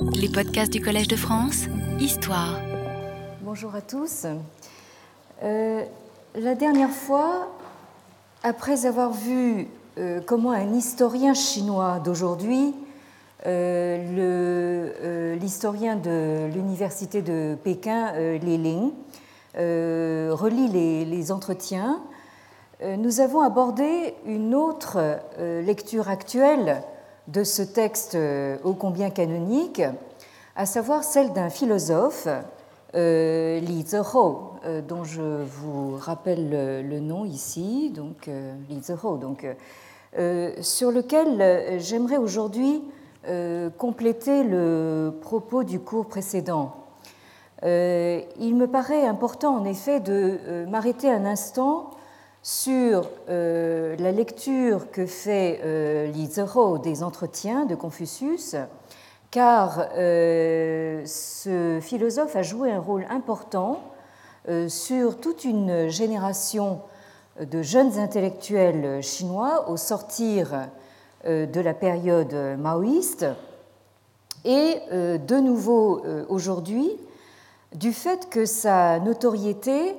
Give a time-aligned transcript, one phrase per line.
[0.00, 1.64] Les podcasts du Collège de France,
[1.98, 2.60] Histoire.
[3.42, 4.26] Bonjour à tous.
[5.42, 5.84] Euh,
[6.36, 7.48] la dernière fois,
[8.42, 9.66] après avoir vu
[9.98, 12.74] euh, comment un historien chinois d'aujourd'hui,
[13.46, 18.92] euh, l'historien de l'université de Pékin, Li Ling,
[19.54, 22.00] relit les, les entretiens,
[22.82, 26.82] nous avons abordé une autre lecture actuelle
[27.28, 28.18] de ce texte
[28.64, 29.82] ô combien canonique,
[30.56, 32.26] à savoir celle d'un philosophe,
[32.94, 36.50] euh, Li euh, dont je vous rappelle
[36.88, 38.54] le, nom ici, donc euh,
[39.20, 39.46] donc,
[40.18, 42.82] euh, sur lequel j'aimerais aujourd'hui
[43.76, 46.72] compléter le propos du cours précédent.
[47.62, 51.90] il me paraît important en effet de m'arrêter un instant
[52.42, 58.56] sur la lecture que fait Li Zehou des entretiens de Confucius
[59.30, 63.82] car euh, ce philosophe a joué un rôle important
[64.48, 66.80] euh, sur toute une génération
[67.40, 70.68] de jeunes intellectuels chinois au sortir
[71.26, 73.26] euh, de la période maoïste.
[74.44, 76.88] Et de nouveau aujourd'hui
[77.74, 79.96] du fait que sa notoriété,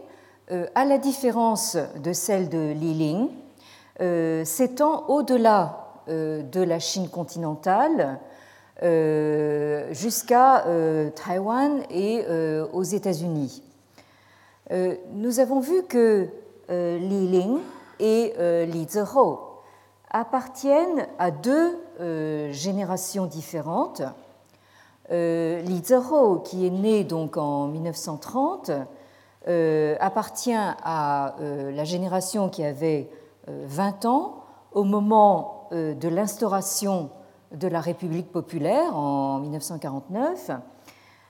[0.75, 8.19] à la différence de celle de Li Ling, s'étend au-delà de la Chine continentale
[8.81, 13.61] euh, jusqu'à euh, Taïwan et euh, aux États-Unis.
[15.15, 16.29] nous avons vu que
[16.69, 17.57] Li Ling
[17.99, 18.33] et
[18.67, 19.39] Li Zehou
[20.11, 21.75] appartiennent à deux
[22.51, 24.03] générations différentes.
[25.09, 28.71] Li Zehou, qui est né donc en 1930,
[29.45, 33.09] appartient à la génération qui avait
[33.47, 37.09] 20 ans au moment de l'instauration
[37.51, 40.51] de la République populaire en 1949,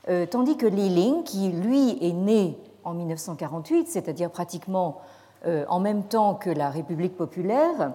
[0.10, 4.98] euh, tandis que Li Ling, qui lui est né en 1948, c'est-à-dire pratiquement
[5.46, 7.94] euh, en même temps que la République populaire,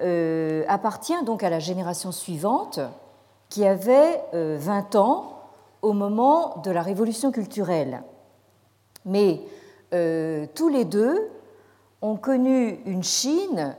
[0.00, 2.80] euh, appartient donc à la génération suivante
[3.48, 5.32] qui avait 20 ans
[5.80, 8.02] au moment de la révolution culturelle.
[9.06, 9.40] Mais
[10.54, 11.30] tous les deux
[12.02, 13.76] ont connu une Chine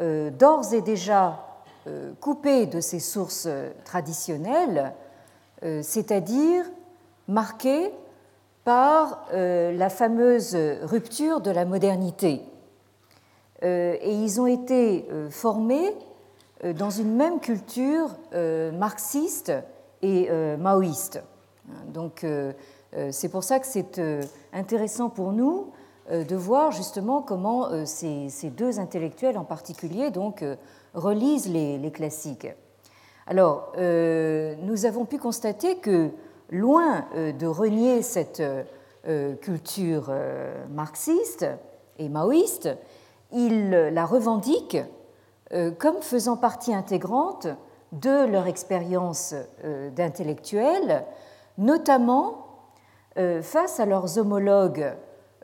[0.00, 1.52] d'ores et déjà
[1.88, 3.48] euh, coupé de ses sources
[3.84, 4.92] traditionnelles,
[5.64, 6.64] euh, c'est-à-dire
[7.26, 7.90] marqué
[8.62, 12.42] par euh, la fameuse rupture de la modernité.
[13.64, 15.94] Et ils ont été formés
[16.74, 18.08] dans une même culture
[18.72, 19.52] marxiste
[20.02, 20.28] et
[20.58, 21.22] maoïste.
[21.86, 22.26] Donc
[23.10, 24.00] c'est pour ça que c'est
[24.52, 25.72] intéressant pour nous
[26.10, 30.44] de voir justement comment ces, deux intellectuels en particulier donc
[30.94, 32.48] relisent les, classiques.
[33.26, 36.10] Alors, euh, nous avons pu constater que,
[36.50, 40.12] loin euh, de renier cette euh, culture
[40.70, 41.46] marxiste
[41.98, 42.68] et maoïste,
[43.32, 44.78] ils la revendiquent
[45.78, 47.46] comme faisant partie intégrante
[47.92, 49.34] de leur expérience
[49.94, 51.04] d'intellectuels,
[51.58, 52.51] notamment
[53.42, 54.92] face à leurs homologues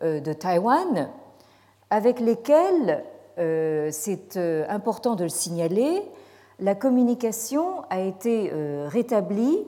[0.03, 1.11] de Taïwan,
[1.91, 3.05] avec lesquels
[3.39, 6.03] euh, c'est euh, important de le signaler,
[6.59, 9.67] la communication a été euh, rétablie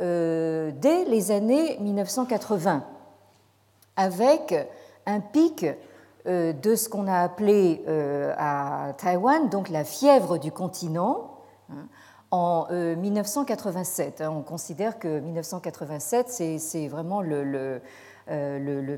[0.00, 2.84] dès les années 1980,
[3.96, 4.54] avec
[5.06, 5.66] un pic
[6.24, 7.82] de ce qu'on a appelé
[8.38, 11.38] à Taïwan donc la fièvre du continent
[11.72, 11.88] hein,
[12.30, 14.20] en 1987.
[14.20, 14.30] Hein.
[14.30, 16.28] On considère que 1987
[16.58, 17.80] c'est vraiment le,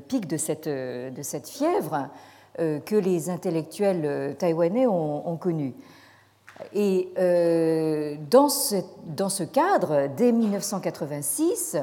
[0.07, 2.09] pic de cette fièvre.
[2.59, 5.73] Euh, que les intellectuels euh, taïwanais ont, connu.
[6.73, 11.77] Et euh, dans, ce, cadre, dès 1986,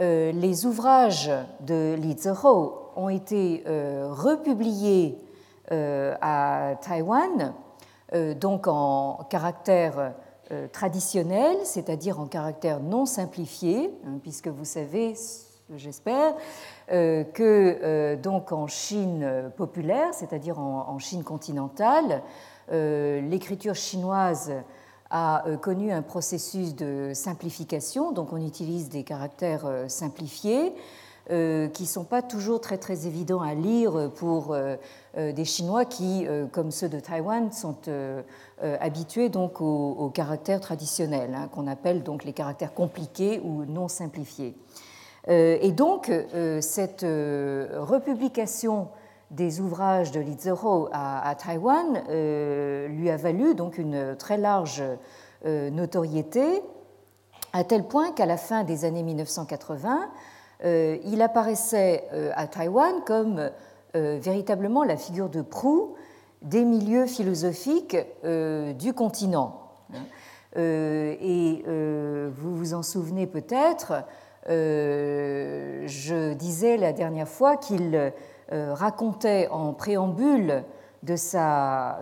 [0.00, 3.62] les ouvrages de Li Zehou ont été
[4.10, 5.18] republiés
[5.70, 7.54] à Taïwan,
[8.40, 10.14] donc en caractère
[10.72, 15.14] traditionnel, c'est-à-dire en caractère non simplifié, hein, puisque vous savez,
[15.76, 16.34] j'espère,
[16.90, 22.22] euh, que euh, donc en Chine populaire, c'est-à-dire en, Chine continentale,
[22.70, 24.52] euh, l'écriture chinoise
[25.10, 30.72] a connu un processus de simplification, donc on utilise des caractères simplifiés
[31.28, 34.56] qui ne sont pas toujours très très évidents à lire pour
[35.16, 37.76] des Chinois qui, comme ceux de Taïwan, sont
[38.60, 44.54] habitués donc aux, caractères traditionnels, hein, qu'on appelle donc les caractères compliqués ou non simplifiés.
[45.28, 48.88] Euh, et donc, euh, cette euh, republication
[49.30, 52.02] des ouvrages de Li Zehou à, Taïwan
[52.90, 54.82] lui a valu donc une très large
[55.42, 56.62] notoriété
[57.54, 60.00] à tel point qu'à la fin des années 1980,
[60.64, 62.04] il apparaissait
[62.34, 63.50] à Taïwan comme
[63.94, 65.94] véritablement la figure de proue
[66.42, 69.60] des milieux philosophiques du continent.
[70.56, 74.04] et vous vous en souvenez peut-être,
[74.46, 78.12] je disais la dernière fois qu'il
[78.50, 80.64] racontait en préambule
[81.02, 81.98] de sa,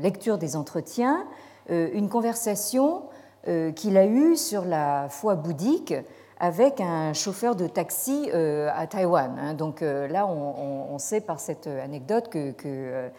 [0.00, 1.26] lecture des entretiens
[1.70, 3.04] euh, une conversation
[3.48, 5.94] euh, qu'il a eue sur la foi bouddhique
[6.38, 9.36] avec un chauffeur de taxi euh, à Taïwan.
[9.38, 9.54] Hein.
[9.54, 13.10] Donc là, on, sait par cette anecdote que, que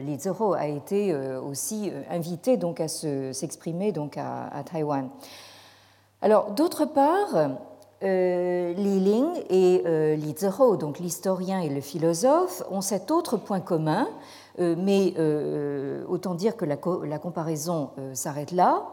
[0.00, 5.08] Li Zero a été aussi invité donc à s'exprimer donc à, à, Taïwan.
[6.20, 7.34] Alors, d'autre part,
[8.04, 13.36] euh, Li Ling et euh, Li Zihou, donc l'historien et le philosophe, ont cet autre
[13.36, 14.06] point commun,
[14.60, 15.14] euh, mais
[16.08, 18.84] autant dire que la, comparaison s'arrête là,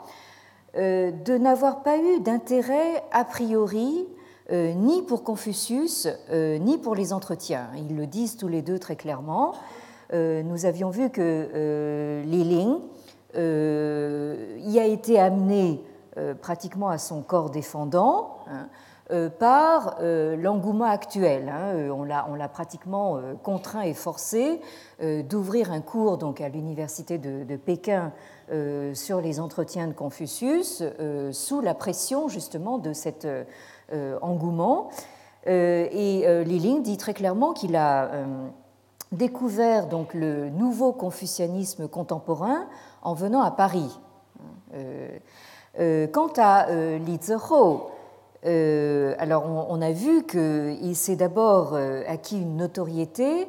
[0.75, 4.07] de n'avoir pas eu d'intérêt a priori
[4.51, 7.69] ni pour Confucius ni pour les entretiens.
[7.77, 9.53] Ils le disent tous les deux très clairement.
[10.13, 12.77] nous avions vu que Li Ling
[13.35, 15.81] y a été amené
[16.41, 18.39] pratiquement à son corps défendant.
[18.47, 18.67] Hein,
[19.11, 21.47] euh, par euh, l'engouement actuel.
[21.47, 21.75] Hein.
[21.75, 24.59] Euh, on l'a pratiquement contraint et forcé
[24.99, 28.13] d'ouvrir un cours donc, à l'université de, Pékin
[28.93, 30.83] sur les entretiens de Confucius
[31.31, 33.27] sous la pression justement de cet
[34.21, 34.89] engouement.
[35.45, 38.11] Et Li Ling dit très clairement qu'il a
[39.11, 42.67] découvert donc, le nouveau confucianisme contemporain
[43.01, 43.99] en venant à Paris.
[45.77, 47.19] Quant à Li
[48.45, 53.45] euh, alors, on, a vu qu'il s'est d'abord euh, acquis une notoriété euh,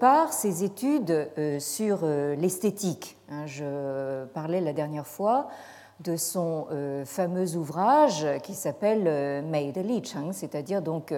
[0.00, 1.28] par ses études
[1.60, 3.16] sur l'esthétique.
[3.30, 3.46] Hein.
[3.46, 5.48] Je parlais la dernière fois
[6.00, 6.66] de son
[7.04, 11.14] fameux ouvrage qui s'appelle Mei de Li Cheng, c'est-à-dire donc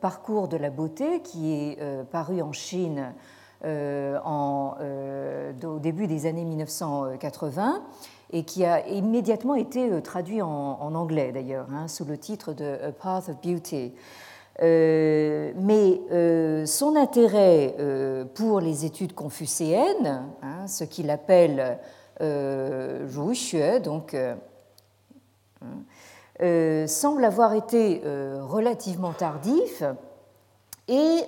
[0.00, 1.78] Parcours de la beauté, qui est
[2.10, 3.14] paru en Chine
[3.64, 7.82] au début des années 1980
[8.32, 12.78] et qui a immédiatement été euh, traduit en, anglais d'ailleurs, hein, sous le titre de
[12.84, 13.92] A Path of Beauty.
[14.62, 17.74] Euh, mais euh, son intérêt
[18.34, 21.78] pour les études confucéennes, hein, ce qu'il appelle
[22.20, 23.06] euh,
[23.82, 24.36] donc, hein,
[26.86, 29.82] semble avoir été relativement tardif
[30.88, 31.20] et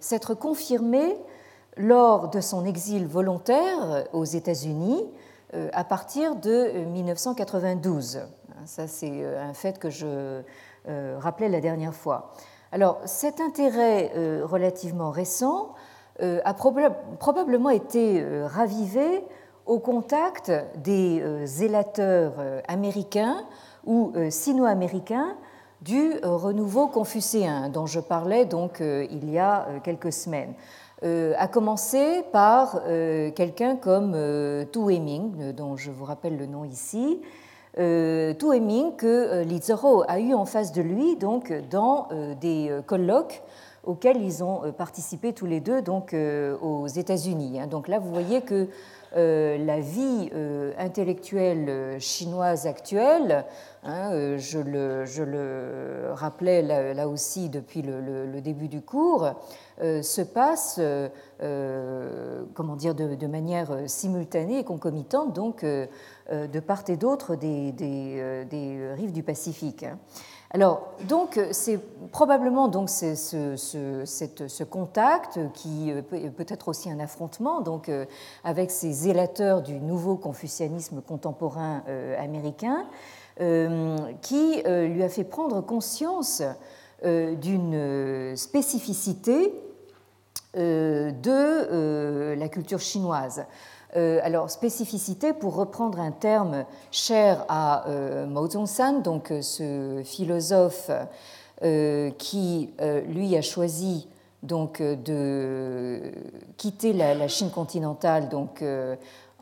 [0.00, 1.16] s'être confirmé
[1.76, 5.04] lors de son exil volontaire aux États-Unis
[5.54, 8.16] euh, à partir de 1992.
[8.16, 8.20] Euh,
[8.66, 10.42] Ça, c'est euh, un fait que je
[10.86, 12.32] rappelais la dernière fois.
[12.72, 15.74] Alors, cet intérêt relativement récent
[16.20, 19.24] a probablement été ravivé
[19.66, 22.34] au contact des zélateurs
[22.68, 23.44] américains
[23.86, 25.36] ou sino-américains
[25.82, 30.54] du renouveau confucéen dont je parlais donc il y a quelques semaines.
[31.04, 36.46] Euh, a commencé par euh, quelqu'un comme euh, Tu Weiming, dont je vous rappelle le
[36.46, 37.20] nom ici.
[37.78, 42.08] Tu Weiming que Li Zihou a eu en face de lui donc, dans
[42.40, 43.42] des colloques
[43.84, 46.12] auxquels ils ont participé tous les deux donc,
[46.60, 47.60] aux États-Unis.
[47.60, 47.68] Hein.
[47.68, 48.68] Donc là, vous voyez que
[49.14, 50.30] la vie
[50.78, 53.44] intellectuelle chinoise actuelle,
[53.84, 59.32] hein, je, le, rappelais là, aussi depuis le, début du cours,
[59.80, 61.08] euh, se passe euh,
[61.40, 68.92] euh, comment dire, de, manière simultanée et concomitante, donc de part et d'autre des, des,
[68.94, 69.86] rives du Pacifique.
[70.50, 71.78] Alors, donc, c'est
[72.10, 77.90] probablement donc ce, ce, contact qui peut être aussi un affrontement donc,
[78.44, 81.82] avec ces zélateurs du nouveau confucianisme contemporain
[82.18, 82.86] américain
[84.22, 86.42] qui lui a fait prendre conscience
[87.04, 89.52] d'une spécificité
[90.56, 93.44] euh, de euh, la culture chinoise.
[93.96, 97.84] Euh, alors, spécificité, pour reprendre un terme cher à
[98.28, 100.90] Mao Zedong, donc ce philosophe
[102.18, 102.70] qui,
[103.06, 104.08] lui, a choisi
[104.42, 106.12] donc, de
[106.56, 108.62] quitter la, Chine continentale donc,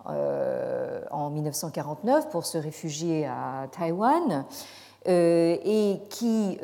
[0.07, 4.45] en 1949 pour se réfugier à Taïwan,
[5.07, 6.59] et qui,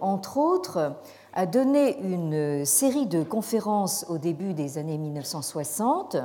[0.00, 0.94] entre autres,
[1.34, 6.20] a donné une série de conférences au début des années 1960 euh,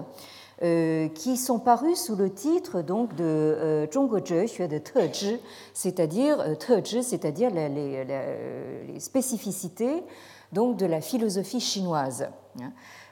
[0.59, 5.39] qui sont parues sous le titre donc de euh, de Tezhi,
[5.73, 6.55] c'est-à-dire euh,
[7.03, 10.03] c'est-à-dire les, les, spécificités
[10.53, 12.29] donc de la philosophie chinoise.
[12.59, 12.71] Hein.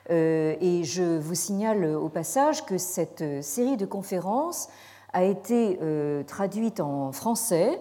[0.09, 4.67] Et je vous signale au passage que cette série de conférences
[5.13, 5.79] a été
[6.27, 7.79] traduite en français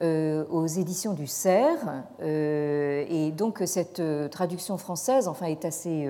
[0.00, 1.84] aux éditions du CERF.
[2.20, 6.08] et donc cette traduction française enfin, est assez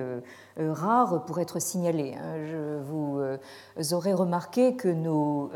[0.59, 2.15] rare pour être signalée.
[2.15, 2.45] Hein.
[2.45, 5.51] Je vous aurez remarqué que nos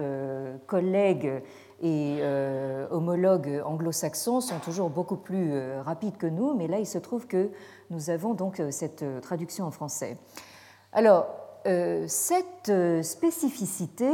[0.67, 1.41] collègues
[1.83, 6.87] et euh, homologues anglo-saxons sont toujours beaucoup plus euh, rapides que nous, mais là il
[6.87, 7.49] se trouve que
[7.89, 10.17] nous avons donc euh, cette traduction en français.
[10.93, 11.27] Alors,
[12.07, 12.71] cette
[13.03, 14.11] spécificité,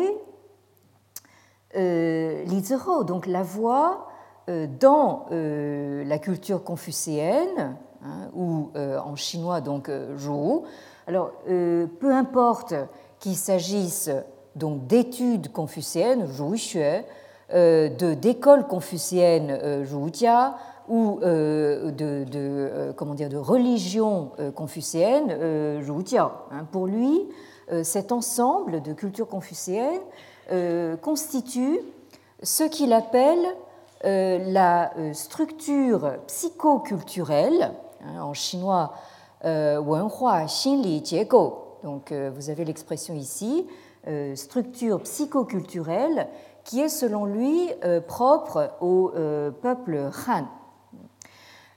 [1.74, 4.08] l'izero, donc la voix
[4.48, 10.64] dans la culture confucéenne, hein, ou en chinois donc zhou,
[11.08, 12.74] alors peu importe
[13.20, 14.10] qu'il s'agisse
[14.56, 16.56] donc d'études confucéennes, zhou
[17.52, 20.56] euh, de d'école confucéenne euh, Zhutia
[20.88, 26.32] ou euh, de, comment dire, de religion confucéenne Zhutia.
[26.52, 26.68] Hein.
[26.72, 27.28] Pour lui,
[27.84, 30.02] cet ensemble de cultures confucéennes
[31.02, 31.80] constitue
[32.42, 33.46] ce qu'il appelle
[34.04, 37.72] la structure psychoculturelle,
[38.06, 38.94] hein, en chinois
[39.44, 41.54] Wenhua Xinli Jiegou.
[41.84, 43.66] Donc vous avez l'expression ici,
[44.36, 46.28] structure psychoculturelle
[46.70, 50.46] qui est selon lui euh, propre au euh, peuple Han.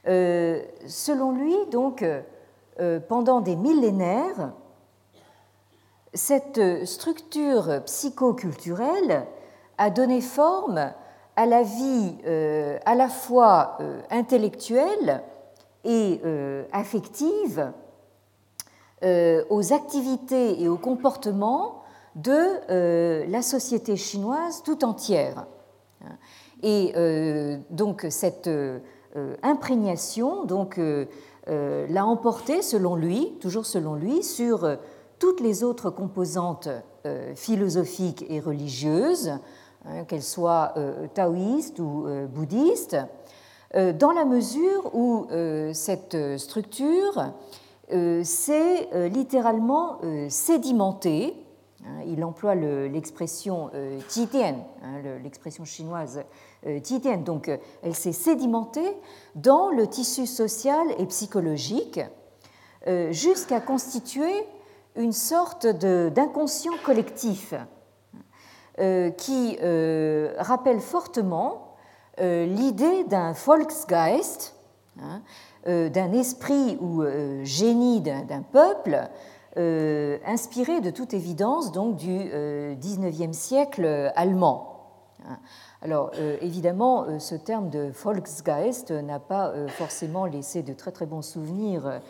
[0.07, 2.05] Euh, selon lui, donc,
[3.09, 4.52] pendant des millénaires,
[6.12, 9.26] cette structure psychoculturelle
[9.79, 10.93] a donné forme
[11.37, 13.79] à la vie à la fois
[14.11, 15.23] intellectuelle
[15.85, 16.21] et
[16.73, 17.73] affective,
[19.03, 21.83] aux activités et aux comportements
[22.17, 22.33] de
[22.71, 25.47] euh, la société chinoise tout entière.
[26.62, 28.81] Et euh, donc cette euh,
[29.43, 30.81] imprégnation donc,
[31.47, 34.79] l'a emporté, selon lui, toujours selon lui, sur
[35.19, 36.69] toutes les autres composantes
[37.35, 39.33] philosophiques et religieuses,
[39.85, 40.73] hein, qu'elles soient
[41.15, 42.97] taoïstes ou bouddhistes,
[43.75, 45.26] dans la mesure où
[45.73, 47.33] cette structure
[47.91, 49.99] s'est littéralement
[50.29, 51.35] sédimentée
[51.85, 56.23] Hein, il emploie l'expression euh, jidian, hein, l'expression chinoise
[56.64, 57.19] euh, jidian.
[57.19, 58.97] Donc, euh, elle s'est sédimentée
[59.35, 62.00] dans le tissu social et psychologique
[63.11, 64.45] jusqu'à constituer
[64.97, 67.55] une sorte d'inconscient collectif
[69.17, 69.57] qui
[70.37, 71.72] rappelle fortement
[72.19, 74.54] l'idée d'un Volksgeist,
[75.00, 75.23] hein,
[75.66, 77.04] d'un esprit ou
[77.45, 79.09] génie d'un peuple
[79.59, 82.16] euh, inspiré de toute évidence donc du
[82.81, 84.69] XIXe euh, siècle allemand.
[85.83, 91.21] Alors euh, évidemment, ce terme de Volksgeist n'a pas forcément laissé de très très bons
[91.21, 92.00] souvenirs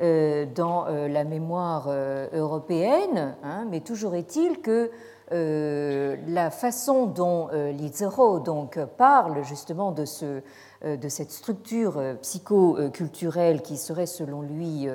[0.00, 1.90] dans la mémoire
[2.32, 4.90] européenne, hein, mais toujours est-il que
[5.30, 10.40] la façon dont Lizero donc parle justement de, ce,
[10.84, 14.88] de cette structure psychoculturelle qui serait selon lui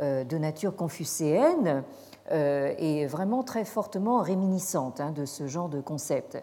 [0.00, 1.84] euh, de nature confucéenne
[2.30, 6.42] euh, est vraiment très fortement réminiscente hein, de ce genre de concept.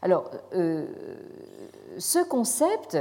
[0.00, 0.86] Alors, euh,
[1.98, 2.96] ce concept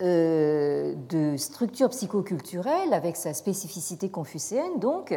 [0.00, 5.14] de structure psychoculturelle, avec sa spécificité confucéenne, donc,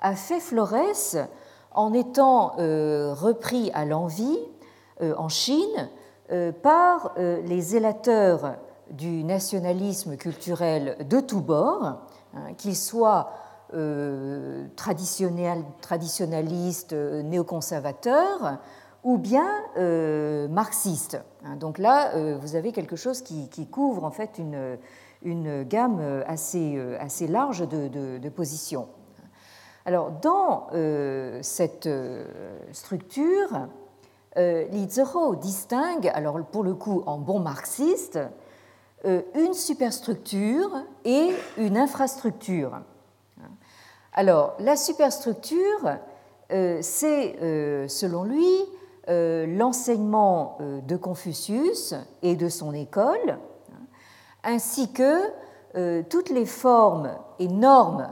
[0.00, 1.28] a fait Flores
[1.74, 4.38] en étant repris à l'envie
[5.00, 5.90] en Chine
[6.62, 8.56] par les zélateurs
[8.90, 11.98] du nationalisme culturel de tous bords,
[12.34, 13.30] Hein, qu'il soit
[13.74, 18.58] euh, traditionnaliste, euh, néoconservateur,
[19.04, 21.20] ou bien euh, marxiste.
[21.44, 24.78] Hein, donc là, vous avez quelque chose qui, couvre en fait une,
[25.64, 28.88] gamme assez large de, positions.
[29.84, 30.68] Alors, dans
[31.42, 31.88] cette
[32.72, 33.68] structure,
[34.36, 38.18] Lizero distingue, alors pour le coup en bon marxiste,
[39.04, 40.70] euh, une superstructure
[41.04, 42.82] et une infrastructure.
[44.12, 45.98] Alors, la superstructure,
[46.52, 48.46] euh, c'est, euh, selon lui,
[49.08, 53.36] l'enseignement de Confucius et de son école,
[54.44, 57.10] ainsi que toutes les formes
[57.40, 58.06] et normes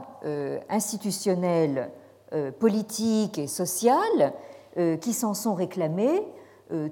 [0.69, 1.89] institutionnelles,
[2.59, 4.33] politiques et sociales
[5.01, 6.23] qui s'en sont réclamées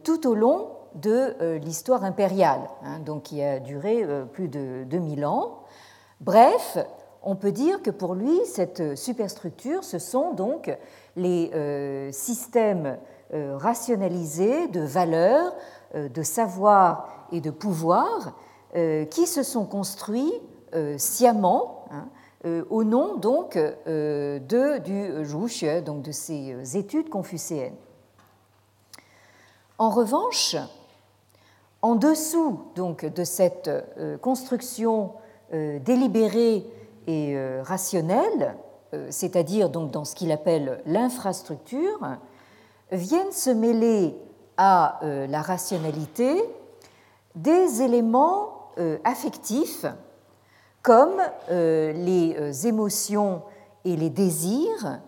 [0.03, 4.83] tout au long de euh, l'histoire impériale, hein, donc qui a duré euh, plus de
[4.85, 5.63] 2000 ans.
[6.21, 6.77] Bref,
[7.23, 10.75] on peut dire que pour lui, cette superstructure, ce sont donc
[11.15, 12.97] les euh, systèmes
[13.31, 15.53] rationalisés de valeurs,
[15.93, 18.33] de savoir et de pouvoir
[18.73, 20.33] qui se sont construits
[20.97, 22.07] sciemment hein,
[22.45, 27.75] au nom donc de, du donc de ces études confucéennes.
[29.77, 30.55] En revanche,
[31.81, 33.69] en dessous donc de cette
[34.21, 35.13] construction
[35.51, 36.65] délibérée
[37.07, 38.55] et rationnelle,
[39.09, 41.99] c'est-à-dire dans ce qu'il appelle l'infrastructure,
[42.91, 44.15] viennent se mêler
[44.57, 46.41] à la rationalité
[47.35, 48.71] des éléments
[49.03, 49.85] affectifs
[50.81, 53.43] comme euh, les euh, émotions
[53.85, 54.99] et les désirs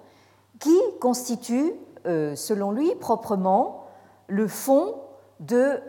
[0.60, 1.74] qui constituent,
[2.06, 3.86] euh, selon lui, proprement
[4.28, 4.96] le fond
[5.40, 5.82] de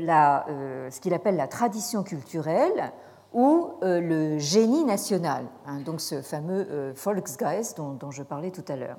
[0.00, 0.46] la,
[0.90, 2.90] ce qu'il appelle la tradition culturelle
[3.34, 8.76] ou le génie national, hein, donc ce fameux Volksgeist dont, dont, je parlais tout à
[8.76, 8.96] l'heure.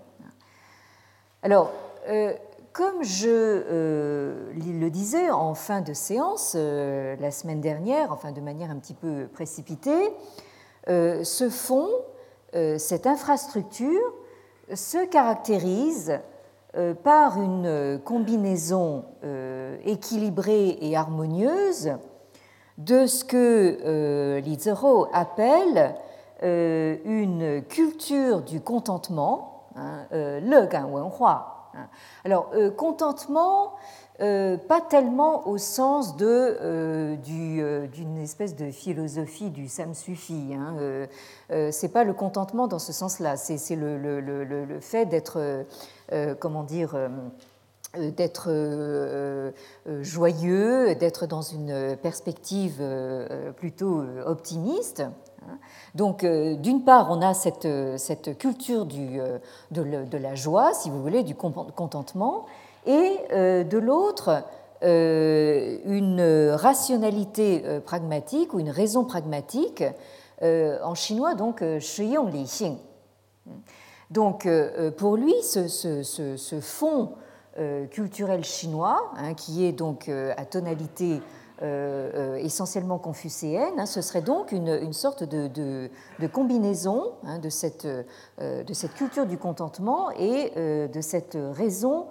[1.42, 1.72] Alors,
[2.76, 8.42] comme je euh, le disais en fin de séance euh, la semaine dernière, enfin de
[8.42, 10.12] manière un petit peu précipitée,
[10.90, 11.90] euh, ce fonds,
[12.78, 14.14] cette infrastructure,
[14.74, 16.22] se caractérise
[17.04, 19.04] par une combinaison
[19.84, 21.92] équilibrée et harmonieuse
[22.78, 25.96] de ce que Lizero appelle
[26.42, 31.55] une culture du contentement, hein, le Ganwenhua.
[32.24, 33.76] Alors, euh, contentement,
[34.22, 37.16] euh, pas tellement au sens de, euh,
[37.88, 40.54] d'une espèce de philosophie du ça me suffit.
[40.54, 41.08] Hein.
[41.72, 45.66] c'est pas le contentement dans ce sens-là, c'est, le, le, le, fait d'être,
[46.40, 46.98] comment dire,
[47.96, 49.54] d'être
[50.02, 52.82] joyeux, d'être dans une perspective
[53.58, 55.04] plutôt optimiste.
[55.48, 55.58] Hein.
[55.94, 59.38] Donc, euh, d'une part, on a cette, euh, cette culture du, euh,
[59.72, 62.46] de, la joie, si vous voulez, du contentement,
[62.86, 64.44] et de l'autre,
[64.84, 69.84] une rationalité pragmatique ou une raison pragmatique,
[70.44, 72.78] en chinois, donc, shiyong li xing.
[74.12, 74.48] Donc,
[74.98, 77.14] pour lui, ce, ce, ce, fond
[77.90, 81.22] culturel chinois, hein, qui est donc à tonalité
[81.62, 83.80] euh, euh, essentiellement confucéenne.
[83.80, 85.90] Hein, ce serait donc une, sorte de,
[86.34, 92.08] combinaison hein, de, cette, euh, de, cette, culture du contentement et de cette raison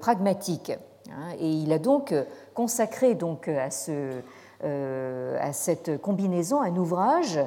[0.00, 0.72] pragmatique.
[1.10, 1.34] Hein.
[1.38, 2.14] et il a donc
[2.54, 3.16] consacré
[3.48, 4.22] à, ce,
[4.62, 7.38] à cette combinaison un ouvrage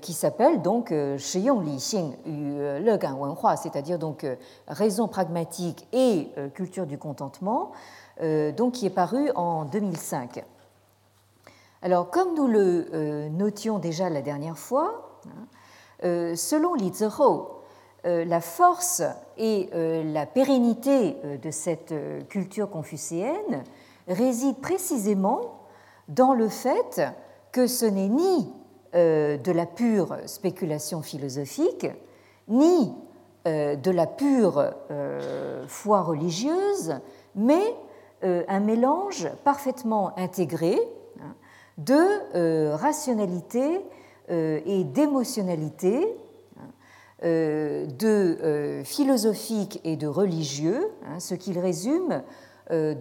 [0.00, 3.98] qui s'appelle donc Shiyong Li Xing Le Gan Wenhua, c'est-à-dire
[4.66, 7.72] raison pragmatique et culture du contentement,
[8.56, 10.42] donc qui est paru en 2005.
[11.82, 15.46] Alors, comme nous le euh, notions déjà la dernière fois, hein,
[16.04, 19.02] euh, selon Li euh, la force
[19.38, 21.94] et la pérennité de cette
[22.28, 23.64] culture confucéenne
[24.08, 25.60] réside précisément
[26.08, 27.00] dans le fait
[27.52, 28.52] que ce n'est ni
[28.92, 31.86] de la pure spéculation philosophique,
[32.48, 32.92] ni
[33.46, 34.74] de la pure
[35.68, 36.96] foi religieuse,
[37.34, 37.74] mais
[38.22, 40.78] un mélange parfaitement intégré
[41.84, 43.80] de euh, rationalité
[44.30, 46.16] euh, et d'émotionnalité,
[46.58, 46.62] hein,
[47.24, 52.22] euh, de philosophique et de religieux, hein, ce qu'il résume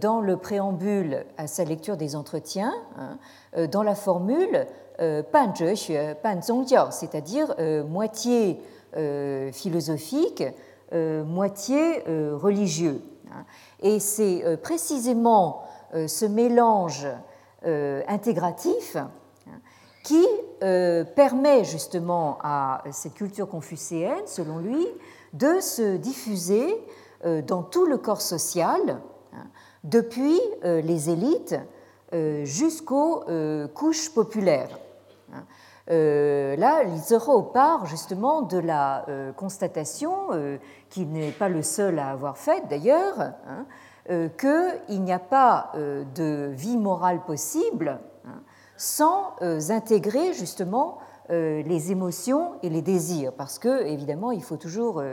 [0.01, 4.65] dans le préambule à sa lecture des entretiens, hein, dans la formule
[5.31, 5.53] pan
[6.23, 7.55] pan c'est-à-dire
[7.87, 8.59] moitié
[9.51, 10.43] philosophique,
[10.91, 12.99] moitié religieux.
[13.81, 15.61] Et c'est précisément
[15.93, 17.05] ce mélange
[17.63, 18.97] intégratif
[20.03, 20.25] qui
[20.63, 24.87] euh, permet justement à cette culture confucéenne, selon lui,
[25.33, 26.75] de se diffuser
[27.25, 29.01] euh, dans tout le corps social,
[29.33, 29.47] hein,
[29.83, 31.55] depuis les élites
[32.43, 33.23] jusqu'aux
[33.75, 34.77] couches populaires.
[35.31, 35.45] Hein.
[35.87, 39.05] Là, Lizero part justement de la
[39.37, 40.27] constatation,
[40.89, 43.63] qui n'est pas le seul à avoir faite d'ailleurs, hein, euh,
[44.09, 48.41] qu'il n'y a pas euh, de vie morale possible hein,
[48.77, 50.97] sans euh, intégrer justement
[51.31, 55.03] les émotions et les désirs, parce que évidemment il faut toujours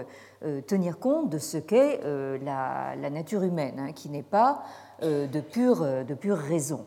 [0.66, 2.00] tenir compte de ce qu'est
[2.42, 4.62] la, nature humaine, hein, qui n'est pas
[5.02, 6.86] de pure, de pure raison.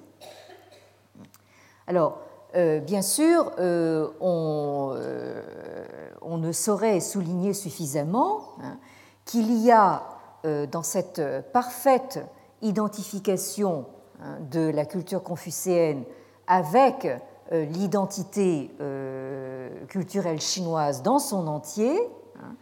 [1.85, 2.17] Alors,
[2.55, 3.51] bien sûr,
[4.19, 4.95] on,
[6.23, 8.79] ne saurait souligner suffisamment hein,
[9.25, 11.21] qu'il y a euh, dans cette
[11.51, 12.19] parfaite
[12.61, 13.85] identification
[14.21, 16.03] hein, de la culture confucéenne
[16.47, 17.07] avec
[17.51, 21.97] euh, l'identité euh, culturelle chinoise dans son entier,
[22.37, 22.55] hein,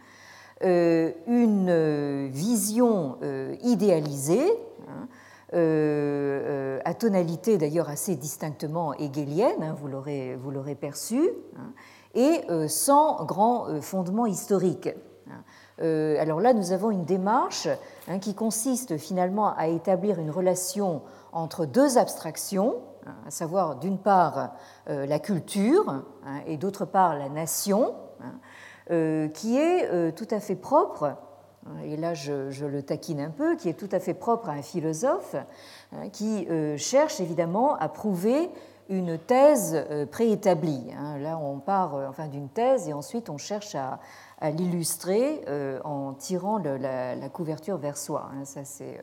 [1.26, 3.16] une vision
[3.62, 4.50] idéalisée,
[4.88, 5.06] hein,
[6.84, 9.86] à tonalité d'ailleurs assez distinctement hegelienne, vous
[10.50, 11.30] l'aurez perçu,
[12.16, 14.88] et sans grand fondement historique
[15.78, 17.68] alors là, nous avons une démarche
[18.08, 23.98] hein, qui consiste finalement à établir une relation entre deux abstractions, hein, à savoir d'une
[23.98, 24.54] part
[24.86, 27.94] la culture hein, et d'autre part la nation,
[28.88, 31.16] qui est tout à fait propre
[31.84, 34.62] et là je, le taquine un peu, qui est tout à fait propre à un
[34.62, 35.36] philosophe,
[35.92, 38.50] hein, qui euh, cherche évidemment à prouver
[38.88, 40.86] une thèse euh, préétablie.
[40.98, 41.18] Hein.
[41.18, 44.00] Là, on part euh, enfin d'une thèse et ensuite on cherche à,
[44.42, 45.44] l'illustrer
[45.84, 48.30] en tirant la, couverture vers soi.
[48.32, 48.44] Hein.
[48.44, 49.00] Ça, c'est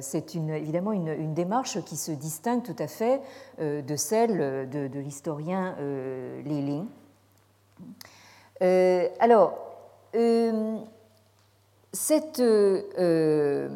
[0.00, 3.20] c'est évidemment une, démarche qui se distingue tout à fait
[3.58, 5.74] de celle de, l'historien
[6.44, 6.86] Léling.
[9.18, 9.58] alors,
[11.94, 13.68] cette, euh, euh,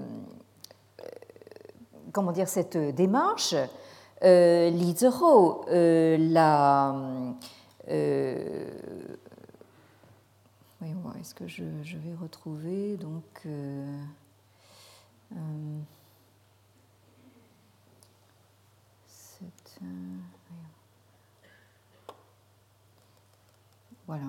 [2.12, 3.55] comment dire, cette démarche,
[4.25, 4.71] euh,
[5.71, 6.94] euh la.
[10.81, 13.47] Voyons est-ce que je, vais retrouver donc.
[24.07, 24.25] voilà.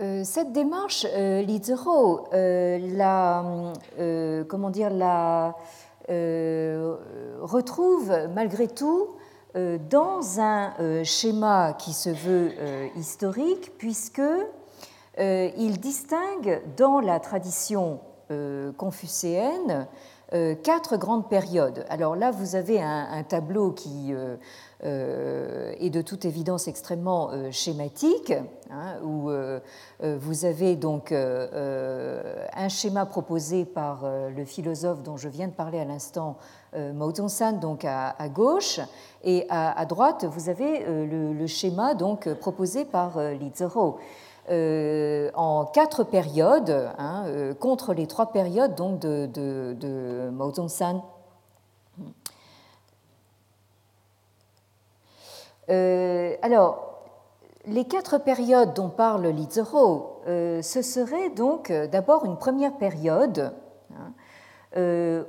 [0.00, 1.44] Euh, cette démarche, euh,
[2.32, 3.44] euh, la,
[3.98, 5.54] euh, comment dire, la
[7.40, 9.10] retrouve malgré tout
[9.54, 12.52] dans un schéma qui se veut
[12.96, 14.22] historique, puisque
[15.18, 18.00] il distingue dans la tradition
[18.76, 19.88] confucéenne
[20.62, 21.84] quatre grandes périodes.
[21.88, 24.14] Alors là, vous avez un, tableau qui
[24.82, 28.32] euh, est de toute évidence extrêmement euh, schématique,
[28.70, 29.60] hein, où euh,
[30.00, 35.84] vous avez donc un schéma proposé par le philosophe dont je viens de parler à
[35.84, 36.36] l'instant,
[36.74, 37.12] Mao
[37.60, 38.80] donc à, gauche,
[39.22, 43.96] et à, droite vous avez le, schéma donc proposé par Li Zihou.
[45.34, 47.24] en quatre périodes, hein,
[47.58, 50.52] contre les trois périodes donc de, de, de Mao.
[55.70, 56.98] Euh, alors,
[57.66, 59.48] les quatre périodes dont parle Li
[60.26, 63.52] euh, ce serait donc euh, d'abord une première période
[63.94, 64.12] hein,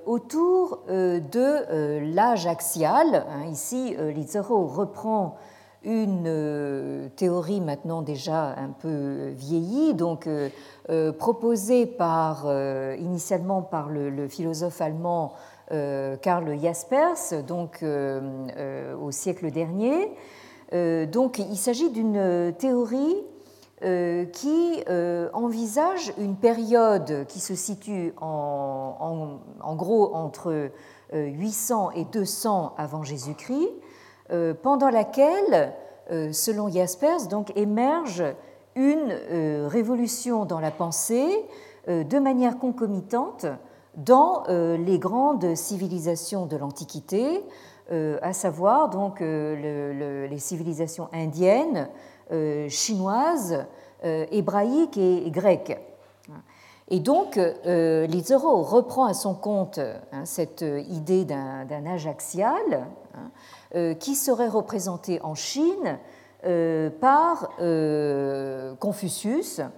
[0.05, 3.25] autour de l'âge axial.
[3.27, 3.45] Hein.
[3.49, 5.35] ici, Li reprend
[5.83, 10.29] une théorie maintenant déjà un peu vieillie, donc
[11.17, 11.97] proposée
[12.99, 15.33] initialement par le, philosophe allemand
[16.21, 20.11] Karl Jaspers, donc au siècle dernier,
[20.73, 23.17] euh, donc il s'agit d'une théorie
[23.83, 30.69] euh, qui euh, envisage une période qui se situe en, gros entre
[31.13, 33.69] 800 et 200 avant Jésus-Christ,
[34.63, 35.73] pendant laquelle,
[36.31, 38.23] selon Jaspers, donc émerge
[38.75, 39.13] une
[39.67, 41.45] révolution dans la pensée
[41.87, 43.45] de manière concomitante
[43.95, 47.43] dans les grandes civilisations de l'Antiquité,
[47.91, 51.89] euh, à savoir donc euh, les civilisations indiennes,
[52.31, 53.65] euh, chinoises,
[54.03, 55.77] hébraïques et, grecques.
[56.87, 62.87] Et donc, euh, reprend à son compte hein, cette idée d'un âge axial
[63.75, 65.99] hein, qui serait représenté en Chine
[66.99, 67.51] par
[68.79, 69.69] Confucius, hein,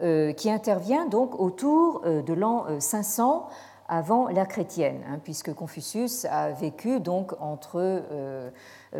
[0.00, 3.48] qui intervient donc autour de l'an 500
[3.88, 8.02] avant l'ère chrétienne, hein, puisque Confucius a vécu donc entre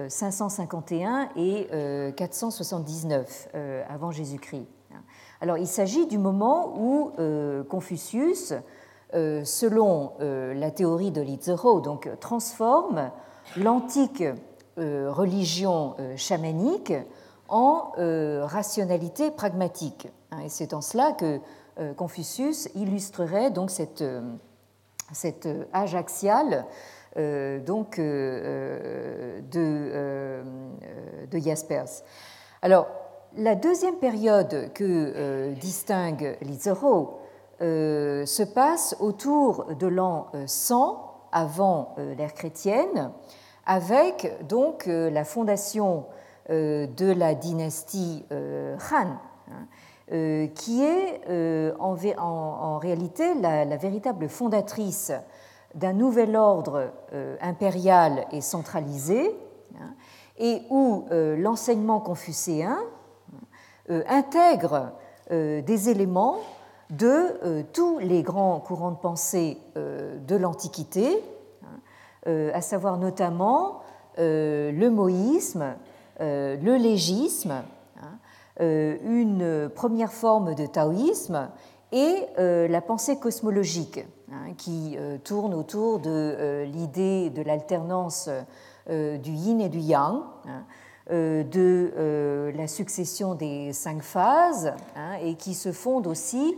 [0.09, 4.67] 551 euh, euh, et 479 euh, avant Jésus-Christ.
[5.41, 7.11] Alors il s'agit du moment où
[7.69, 8.55] Confucius,
[9.13, 11.39] selon la théorie de Li
[11.83, 13.11] donc transforme
[13.57, 14.23] l'antique
[14.77, 16.95] religion chamanique
[17.49, 17.93] en
[18.47, 20.09] rationalité pragmatique.
[20.31, 21.41] Hein, et c'est en cela que
[21.97, 24.05] Confucius illustrerait donc cette
[25.13, 26.65] cet euh, âge axial
[27.17, 30.43] euh, donc, euh, de,
[31.31, 32.03] de, Jaspers.
[32.63, 32.89] Alors,
[33.37, 37.21] la deuxième période que distingue Lizero
[37.61, 43.11] se passe autour de l'an 100 avant l'ère chrétienne,
[43.67, 46.07] avec donc la fondation
[46.49, 49.17] de la dynastie Han.
[49.51, 49.67] Hein,
[50.13, 55.13] euh, qui est euh, en, réalité la, véritable fondatrice
[55.75, 59.35] d'un nouvel ordre euh, impérial et centralisé,
[59.81, 59.95] hein,
[60.37, 62.77] et où l'enseignement confucéen
[63.89, 64.91] intègre
[65.31, 66.39] des éléments
[66.91, 71.23] de tous les grands courants de pensée de l'Antiquité,
[72.27, 73.83] hein, à savoir notamment
[74.19, 75.77] le moïsme,
[76.21, 77.63] le légisme,
[78.61, 81.49] une première forme de taoïsme
[81.93, 88.29] et la pensée cosmologique, hein, qui tourne autour de l'idée de l'alternance
[88.89, 90.23] du yin et du yang.
[90.47, 90.65] Hein,
[91.11, 96.57] de la succession des cinq phases hein, et qui se fonde aussi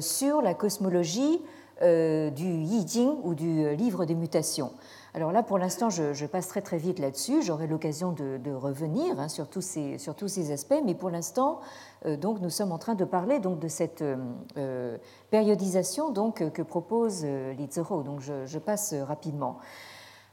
[0.00, 1.40] sur la cosmologie
[1.80, 4.72] du Yi Jing ou du livre des mutations.
[5.14, 7.42] Alors là, pour l'instant, je, passe très très vite là-dessus.
[7.42, 11.60] J'aurai l'occasion de, revenir hein, sur, tous ces, aspects, mais pour l'instant,
[12.06, 14.16] euh, donc, nous sommes en train de parler de cette euh,
[14.56, 14.96] euh,
[15.30, 18.02] périodisation que propose Lizero.
[18.02, 19.58] Donc je, passe rapidement.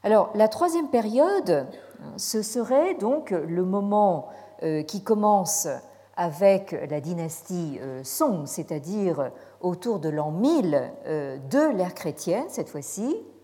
[0.03, 1.67] Alors, la troisième période,
[2.15, 4.29] ce serait donc le moment
[4.87, 5.67] qui commence
[6.15, 13.38] avec la dynastie Song, c'est-à-dire autour de l'an 1000 de l'ère chrétienne cette fois-ci, euh,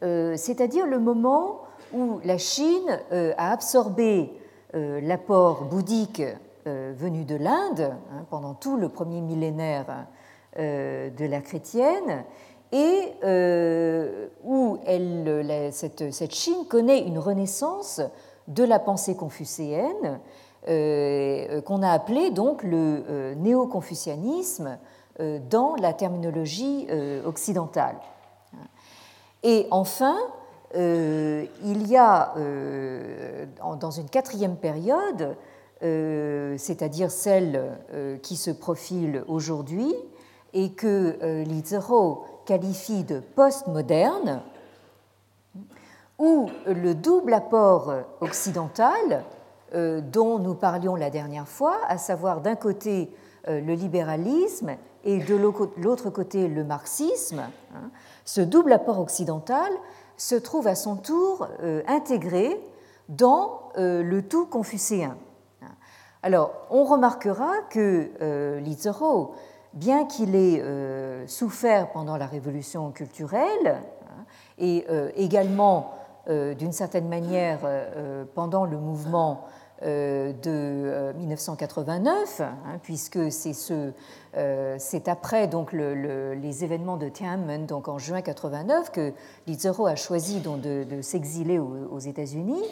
[0.00, 4.32] c'est-à-dire le moment où la Chine euh, a absorbé
[4.74, 6.22] euh, l'apport bouddhique
[6.66, 10.06] venu de l'Inde hein, pendant tout le premier millénaire
[10.58, 12.24] de la chrétienne
[12.72, 13.14] et
[14.44, 14.76] où
[15.70, 18.02] cette, Chine connaît une renaissance
[18.48, 20.20] de la pensée confucéenne
[20.66, 24.76] qu'on a appelée donc le néo-confucianisme
[25.48, 26.86] dans la terminologie
[27.24, 27.96] occidentale.
[29.42, 30.16] Et enfin,
[30.74, 33.46] euh, il y a euh,
[33.80, 35.36] dans une quatrième période,
[35.82, 37.78] euh, c'est-à-dire celle
[38.22, 39.94] qui se profile aujourd'hui
[40.52, 44.42] et que Lizero qualifie de postmoderne,
[46.18, 49.24] où le double apport occidental
[49.74, 53.12] dont nous parlions la dernière fois, à savoir d'un côté
[53.46, 54.70] le libéralisme
[55.04, 57.40] et de l'autre côté le marxisme,
[57.74, 57.90] hein,
[58.28, 59.72] ce double apport occidental
[60.18, 62.60] se trouve à son tour euh, intégré
[63.08, 65.16] dans euh, le tout confucéen.
[66.22, 69.34] Alors, on remarquera que euh, Lizero,
[69.72, 70.62] bien qu'il ait
[71.26, 74.24] souffert pendant la révolution culturelle hein,
[74.58, 75.94] et également
[76.26, 77.60] d'une certaine manière
[78.34, 79.44] pendant le mouvement
[79.82, 83.18] de 1989, hein, puisque
[84.36, 89.12] euh, c'est après donc, les événements de Tiananmen, donc en juin 89, que
[89.46, 92.62] Lizero a choisi donc, de, s'exiler aux, États-Unis.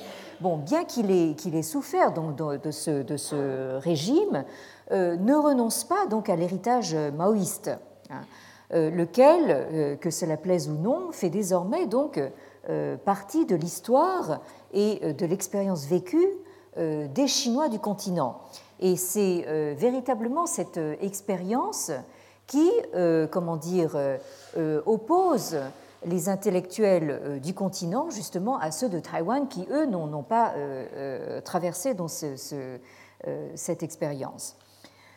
[0.40, 4.45] Bon, bien qu'il ait, souffert donc, de, ce, régime,
[4.92, 7.71] euh, ne renonce pas donc à l'héritage maoïste,
[8.11, 8.21] hein,
[8.75, 12.21] euh, lequel, que cela plaise ou non, fait désormais donc
[13.05, 14.40] partie de l'histoire
[14.73, 16.27] et de l'expérience vécue
[16.76, 18.40] des Chinois du continent.
[18.80, 21.90] Et c'est euh, véritablement cette euh, expérience
[22.46, 23.98] qui, euh, comment dire,
[24.86, 25.56] oppose
[26.04, 30.54] les intellectuels du continent justement à ceux de Taïwan qui, eux, n'ont pas
[31.44, 34.56] traversé dans cette expérience.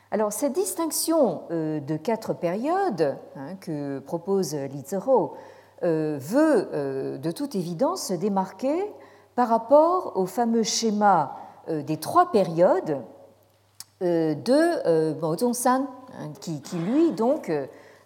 [0.09, 5.35] Alors, cette distinction de quatre périodes hein, que propose Lizero
[5.83, 8.91] veut de toute évidence se démarquer
[9.35, 13.01] par rapport au fameux schéma des trois périodes
[14.01, 15.85] euh, de euh, Bao Zhongshan,
[16.17, 17.51] hein, qui, lui, donc,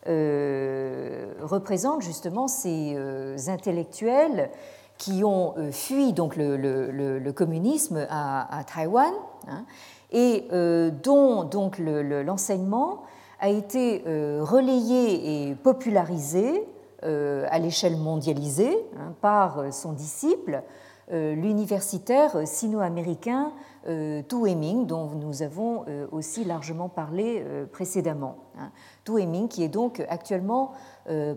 [0.08, 2.98] euh, représente justement ces
[3.48, 4.50] intellectuels
[4.98, 9.14] qui ont fui donc, le, communisme à, Taïwan
[9.48, 9.66] hein,
[10.12, 10.48] et
[11.04, 13.04] dont donc, l'enseignement
[13.40, 16.66] a été relayé et popularisé
[17.02, 20.64] à l'échelle mondialisée hein, par son disciple,
[21.12, 23.54] l'universitaire sino-américain
[23.88, 28.38] euh, Tu Heming, dont nous avons euh, aussi largement parlé euh, précédemment.
[28.58, 28.72] Hein.
[29.04, 30.72] Tu Heming, qui est donc actuellement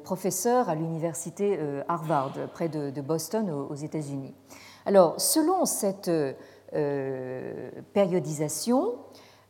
[0.05, 4.33] professeur à l'université Harvard, près de Boston, aux États-Unis.
[4.85, 6.09] Alors, selon cette
[7.93, 8.95] périodisation,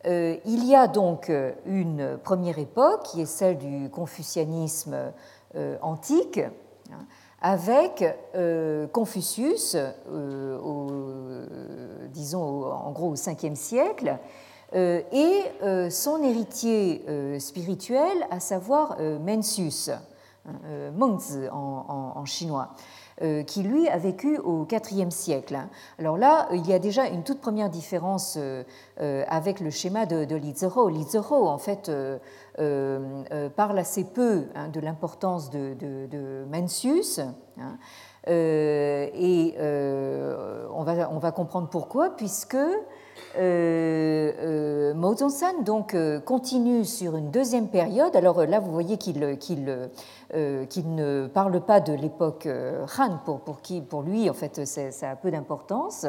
[0.06, 1.30] il y a donc
[1.66, 5.12] une première époque qui est celle du confucianisme
[5.82, 6.40] antique,
[6.90, 7.04] hein,
[7.40, 9.76] avec euh, Confucius,
[10.10, 11.46] euh,
[12.12, 14.18] disons en gros au 5e siècle,
[14.74, 17.04] euh, et son héritier
[17.38, 19.90] spirituel, à savoir Mencius,
[20.94, 22.70] Mengzi en, chinois.
[23.22, 25.58] Euh, qui lui a vécu au IVe siècle.
[25.98, 28.62] Alors là, il y a déjà une toute première différence euh,
[29.00, 30.90] euh, avec le schéma de, de Lizero.
[30.90, 31.90] Lizero, en fait,
[33.56, 37.20] parle assez peu hein, de l'importance de, de, Mencius.
[37.58, 37.78] Hein,
[38.26, 42.58] et on va, on, va, comprendre pourquoi, puisque
[43.38, 44.76] euh, euh
[45.64, 48.14] donc euh, continue sur une deuxième période.
[48.16, 52.48] Alors là, vous voyez qu'il ne parle pas de l'époque
[52.98, 56.06] Han, pour, lui, en fait, ça a peu d'importance.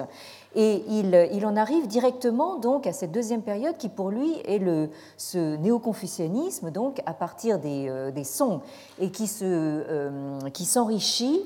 [0.55, 4.61] Et il, en arrive directement donc à cette deuxième période qui, pour lui, est
[5.17, 8.61] ce néo-confucianisme, donc à partir des, des sons,
[8.99, 11.41] et qui s'enrichit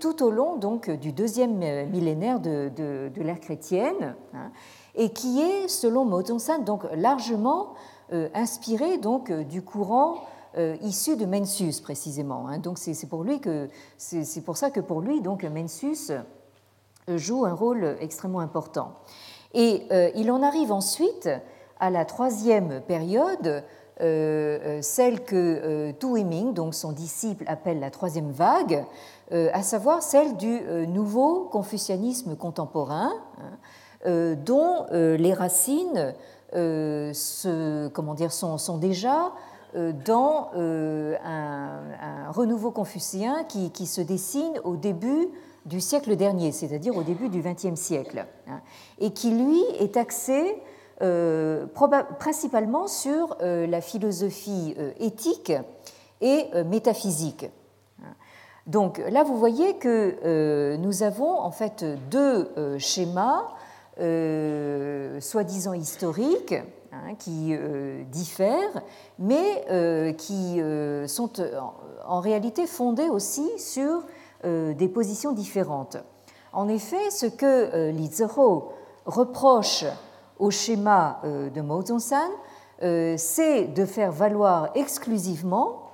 [0.00, 1.58] tout au long donc, du deuxième
[1.90, 4.14] millénaire de l'ère chrétienne.
[4.34, 4.50] Hein
[4.96, 7.74] et qui est, selon Mozongsan, donc largement
[8.12, 10.18] euh, inspiré donc euh, du courant
[10.56, 12.46] euh, issu de Mencius précisément.
[12.46, 12.58] Hein.
[12.58, 16.12] Donc c'est pour lui que c'est pour ça que pour lui donc Mencius
[17.08, 18.94] joue un rôle extrêmement important.
[19.54, 21.30] Et il en arrive ensuite
[21.78, 23.62] à la troisième période,
[24.00, 28.84] celle que Tu Yiming, donc son disciple, appelle la troisième vague,
[29.30, 33.12] à savoir celle du nouveau confucianisme contemporain.
[33.38, 33.56] Hein,
[34.04, 36.14] dont euh, les racines
[36.54, 39.32] euh, sont, déjà
[40.04, 45.28] dans un, renouveau confucéen qui, se dessine au début
[45.66, 48.60] du siècle dernier, c'est-à-dire au début du XXe siècle, hein,
[49.00, 50.62] et qui, lui, est axé
[52.18, 55.52] principalement sur la philosophie éthique
[56.22, 57.50] et métaphysique.
[58.66, 63.42] Donc là, vous voyez que nous avons en fait deux schémas
[63.98, 66.54] euh, soi-disant historiques,
[66.92, 68.82] hein, qui euh, diffèrent,
[69.18, 70.60] mais euh, qui
[71.08, 71.30] sont
[72.06, 74.02] en, réalité fondés aussi sur
[74.44, 75.96] des positions différentes.
[76.52, 78.64] En effet, ce que Li Zihou
[79.06, 79.84] reproche
[80.38, 81.82] au schéma de Mao
[82.78, 85.90] c'est de faire valoir exclusivement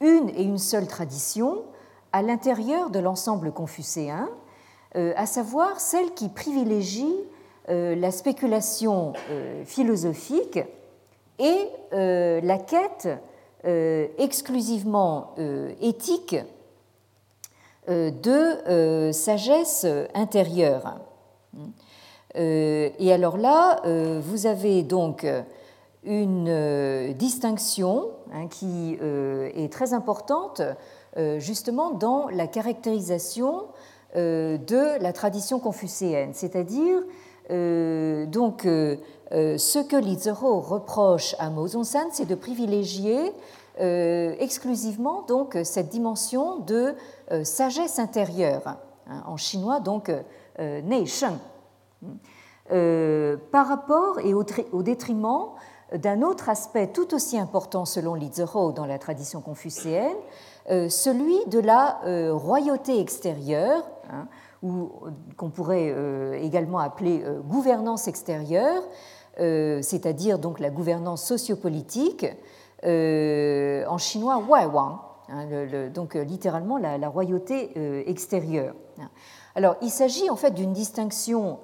[0.00, 1.64] une et une seule tradition
[2.12, 4.30] à l'intérieur de l'ensemble confucéen,
[4.94, 7.14] à savoir celle qui privilégie
[7.70, 10.58] euh, la spéculation euh, philosophique
[11.38, 13.08] et la quête
[14.18, 15.34] exclusivement
[15.80, 16.36] éthique
[17.88, 21.00] de sagesse intérieure.
[22.36, 23.80] Et alors là,
[24.20, 25.26] vous avez donc
[26.04, 30.62] une distinction hein, qui est très importante
[31.38, 33.62] justement dans la caractérisation euh,
[34.14, 37.02] de la tradition confucéenne, c'est-à-dire
[37.50, 38.96] euh, donc euh,
[39.30, 43.32] ce que Lizero reproche à Mozonsan, c'est de privilégier
[43.76, 46.94] exclusivement donc cette dimension de
[47.42, 48.62] sagesse intérieure,
[49.08, 50.12] hein, en chinois donc
[50.60, 51.36] nei sheng,
[52.68, 55.48] par rapport et au, au détriment
[55.92, 60.14] d'un autre aspect tout aussi important selon Lizero dans la tradition confucéenne,
[60.68, 61.98] celui de la
[62.30, 64.26] royauté extérieure Hein,
[64.62, 64.90] ou
[65.36, 68.82] qu'on pourrait euh, également appeler euh, gouvernance extérieure,
[69.40, 72.26] euh, c'est-à-dire donc la gouvernance sociopolitique,
[72.82, 74.98] en chinois Wai Wang,
[75.30, 75.46] hein,
[75.92, 77.70] donc littéralement la, royauté
[78.06, 78.74] extérieure.
[79.54, 81.60] Alors, il s'agit en fait d'une distinction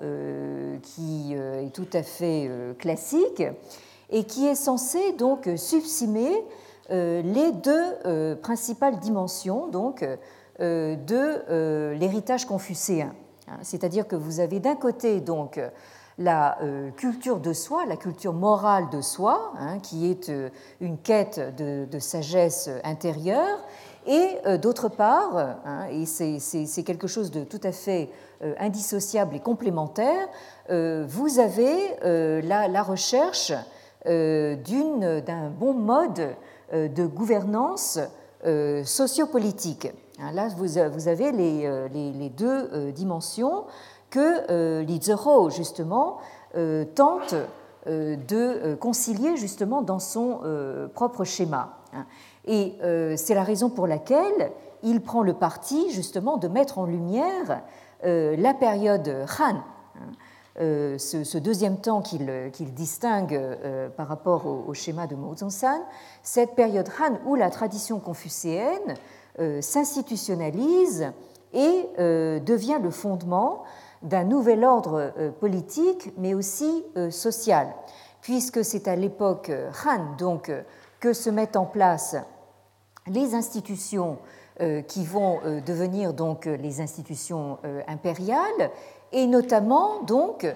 [0.82, 3.42] qui est tout à fait classique
[4.08, 6.42] et qui est censée donc subsumer
[6.88, 10.16] les deux principales dimensions donc euh,
[10.60, 13.14] de euh, l'héritage confucéen.
[13.48, 15.60] Hein, c'est-à-dire que vous avez d'un côté donc
[16.18, 20.30] la euh, culture de soi, la culture morale de soi, hein, qui est
[20.80, 23.58] une quête de, sagesse intérieure,
[24.06, 28.08] et d'autre part, hein, et c'est quelque chose de tout à fait
[28.58, 30.26] indissociable et complémentaire,
[30.70, 31.76] vous avez
[32.42, 33.52] la, recherche
[34.06, 36.34] d'un bon mode
[36.72, 38.00] de gouvernance
[38.84, 39.88] sociopolitique.
[40.20, 43.64] Hein, là, vous avez euh, les, deux euh, dimensions
[44.10, 46.18] que euh, Li Zihou, justement,
[46.94, 47.34] tente
[47.86, 50.40] de concilier justement dans son
[50.94, 51.78] propre schéma.
[51.94, 52.06] Hein.
[52.44, 52.74] Et
[53.16, 54.50] c'est la raison pour laquelle
[54.82, 57.62] il prend le parti justement de mettre en lumière
[58.02, 59.60] la période Han,
[60.60, 60.98] hein.
[60.98, 63.40] ce, deuxième temps qu'il distingue
[63.96, 65.80] par rapport au, schéma de Mo San,
[66.22, 68.96] cette période Han où la tradition confucéenne
[69.38, 71.12] euh, s'institutionnalise
[71.54, 73.62] et euh, devient le fondement
[74.02, 77.68] d'un nouvel ordre euh, politique, mais aussi social,
[78.20, 79.50] puisque c'est à l'époque
[79.86, 80.52] Han donc
[80.98, 82.16] que se mettent en place
[83.06, 84.18] les institutions
[84.88, 87.56] qui vont devenir donc les institutions
[87.88, 88.70] impériales,
[89.12, 90.46] et notamment donc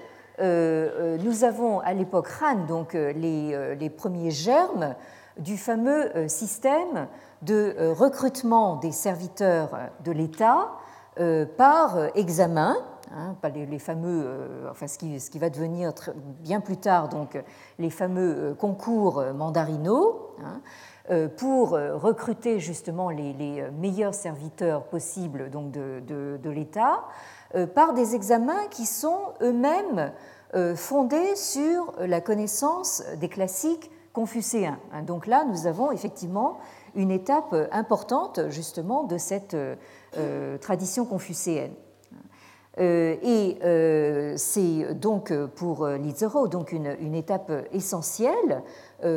[0.41, 4.97] nous avons à l'époque Han donc les, les premiers germes
[5.39, 7.07] du fameux système
[7.45, 9.71] de euh, recrutement des serviteurs
[10.05, 10.73] de l'État
[11.21, 12.77] euh, par examen,
[13.15, 15.93] hein, pas les, fameux, enfin ce qui, va devenir
[16.41, 17.41] bien plus tard, donc
[17.79, 20.61] les fameux concours mandarinaux, hein,
[21.37, 27.05] pour recruter justement les, meilleurs serviteurs possibles donc de, de l'État,
[27.75, 30.13] par des examens qui sont eux-mêmes
[30.77, 34.79] fondés sur la connaissance des classiques confucéens.
[34.93, 35.03] Hein.
[35.03, 36.59] Donc là, nous avons effectivement
[36.95, 41.75] une étape importante justement de cette euh, tradition confucéenne.
[42.81, 48.63] Euh, et euh, c'est donc pour Lizero donc une, une, étape essentielle,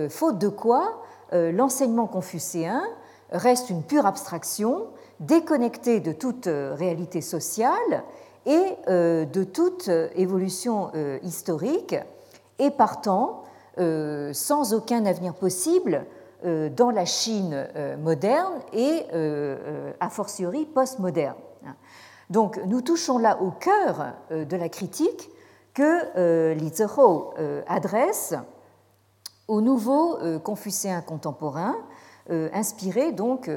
[0.09, 2.83] faute de quoi l'enseignement confucéen
[3.31, 4.87] reste une pure abstraction,
[5.19, 8.03] déconnectée de toute réalité sociale
[8.45, 10.91] et de toute évolution
[11.23, 11.95] historique,
[12.59, 13.43] et partant
[14.33, 16.05] sans aucun avenir possible
[16.45, 21.33] euh, dans la Chine euh, moderne et euh, a fortiori postmoderne.
[22.29, 25.31] Donc nous touchons là au cœur de la critique
[25.73, 27.31] que Li Zihou
[27.67, 28.35] adresse
[29.47, 31.77] aux nouveaux confucéens contemporains,
[32.29, 33.49] inspirés donc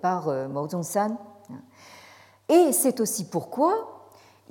[0.00, 1.16] par Mao Zedong.
[2.48, 3.91] Et c'est aussi pourquoi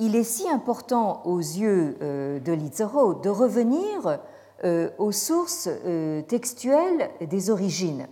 [0.02, 4.20] il est si important aux yeux de Li Zihou de revenir
[4.64, 8.06] euh, aux sources euh, textuelles des origines.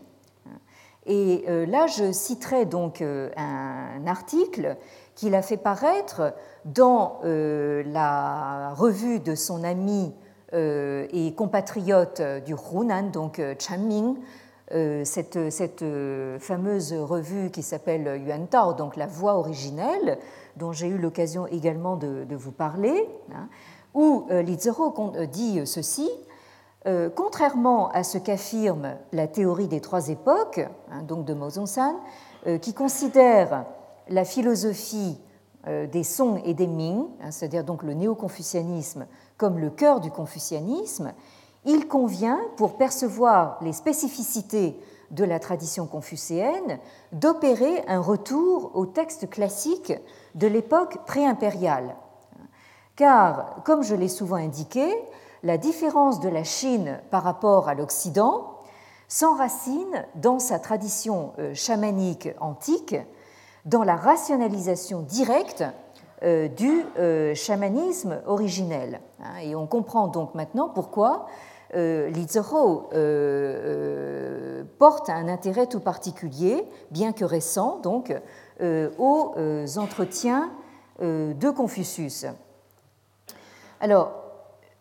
[1.06, 4.76] Et euh, là, je citerai donc un article
[5.14, 6.34] qu'il a fait paraître
[6.66, 10.14] dans la revue de son ami
[10.54, 14.16] et compatriote du Hunan, donc Chan Ming,
[14.72, 15.84] cette, cette,
[16.40, 20.20] fameuse revue qui s'appelle Yuan Tao, donc la voix originelle,
[20.58, 23.48] dont j'ai eu l'occasion également de, vous parler, hein,
[23.94, 24.94] où Li Zero
[25.32, 26.10] dit ceci
[26.88, 30.62] euh, contrairement à ce qu'affirme la théorie des trois époques,
[30.92, 31.36] hein, donc de
[32.48, 33.66] euh, qui considère
[34.08, 35.20] la philosophie
[35.68, 40.10] euh, des Song et des Ming, hein, c'est-à-dire donc le néo-confucianisme, comme le cœur du
[40.10, 41.12] confucianisme,
[41.70, 44.80] il convient, pour percevoir les spécificités
[45.12, 46.80] de la tradition confucéenne,
[47.12, 49.94] d'opérer un retour au texte classique
[50.34, 51.96] de l'époque pré-impériale.
[52.96, 54.92] Car, comme je l'ai souvent indiqué,
[55.44, 58.56] la différence de la Chine par rapport à l'Occident
[59.08, 62.96] s'enracine dans sa tradition euh, chamanique antique,
[63.66, 65.64] dans la rationalisation directe
[66.24, 69.02] euh, du euh, chamanisme originel.
[69.22, 71.28] Hein, et on comprend donc maintenant pourquoi
[71.76, 72.26] Li
[74.78, 78.14] porte un intérêt tout particulier, bien que récent, donc,
[78.98, 79.36] aux
[79.78, 80.52] entretiens
[81.00, 82.26] de Confucius.
[83.80, 84.12] Alors,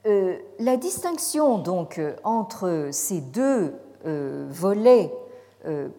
[0.07, 3.75] euh, la distinction donc euh, entre ces deux
[4.07, 5.13] euh, volets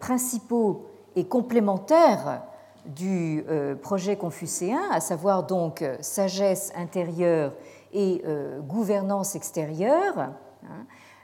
[0.00, 0.86] principaux
[1.16, 2.42] et complémentaires
[2.86, 3.44] du
[3.82, 7.52] projet confucéen, à savoir donc sagesse intérieure
[7.92, 8.24] et
[8.66, 10.30] gouvernance extérieure,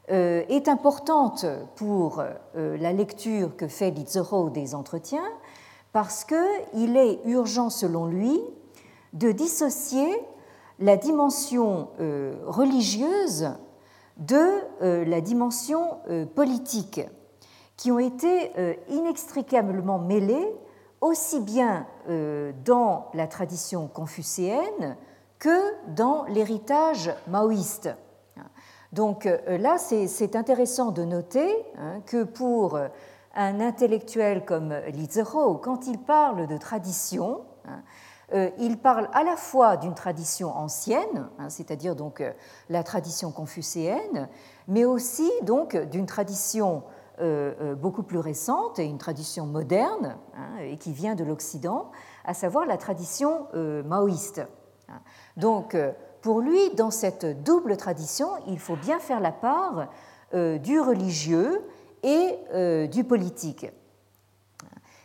[0.08, 2.22] est importante pour
[2.54, 5.28] la lecture que fait Lizero des entretiens
[5.96, 8.38] parce qu'il est urgent, selon lui,
[9.14, 10.06] de dissocier
[10.78, 13.48] la dimension euh, religieuse
[14.18, 17.00] de euh, la dimension euh, politique,
[17.78, 18.52] qui ont été
[18.88, 20.54] inextricablement mêlées
[21.02, 21.86] aussi bien
[22.64, 24.96] dans la tradition confucéenne
[25.38, 27.90] que dans l'héritage maoïste.
[28.92, 32.78] Donc là, c'est intéressant de noter hein, que pour
[33.34, 35.08] un intellectuel comme Li
[35.62, 37.82] quand il parle de tradition, hein,
[38.32, 42.32] euh, il parle à la fois d'une tradition ancienne, hein, c'est-à-dire donc euh,
[42.68, 44.28] la tradition confucéenne,
[44.66, 46.82] mais aussi donc d'une tradition
[47.20, 50.16] euh, beaucoup plus récente et une tradition moderne
[50.60, 51.90] et qui vient de l'Occident,
[52.24, 54.42] à savoir la tradition maoïste.
[55.36, 55.76] Donc,
[56.26, 59.86] pour lui, dans cette double tradition, il faut bien faire la part
[60.34, 61.62] du religieux
[62.02, 63.70] et du politique.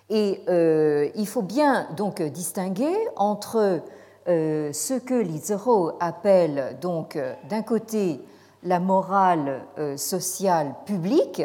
[0.09, 3.81] Et euh, il faut bien donc distinguer entre
[4.27, 8.19] euh, ce que Lizero appelle donc d'un côté
[8.63, 9.61] la morale
[9.97, 11.43] sociale publique,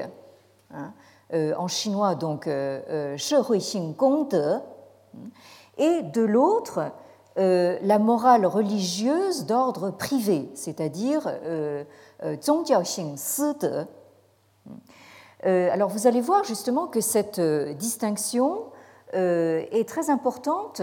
[0.73, 0.95] hein,
[1.55, 2.49] en chinois donc
[3.99, 4.63] Gongde,
[5.77, 6.93] et de l'autre
[7.37, 11.29] la morale religieuse d'ordre privé, c'est-à-dire
[13.17, 13.87] Side.
[15.45, 18.65] Euh, alors vous allez voir justement que cette euh, distinction
[19.15, 20.83] euh, est très importante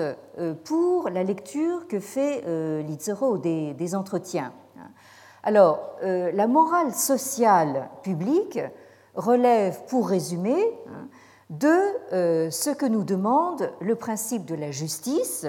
[0.64, 2.44] pour la lecture que fait
[2.84, 4.54] Lizero des, des entretiens.
[5.46, 8.60] Alors, la morale sociale publique
[9.14, 10.56] relève, pour résumer,
[10.88, 11.10] hein,
[11.50, 15.46] de ce que nous demande le principe de la justice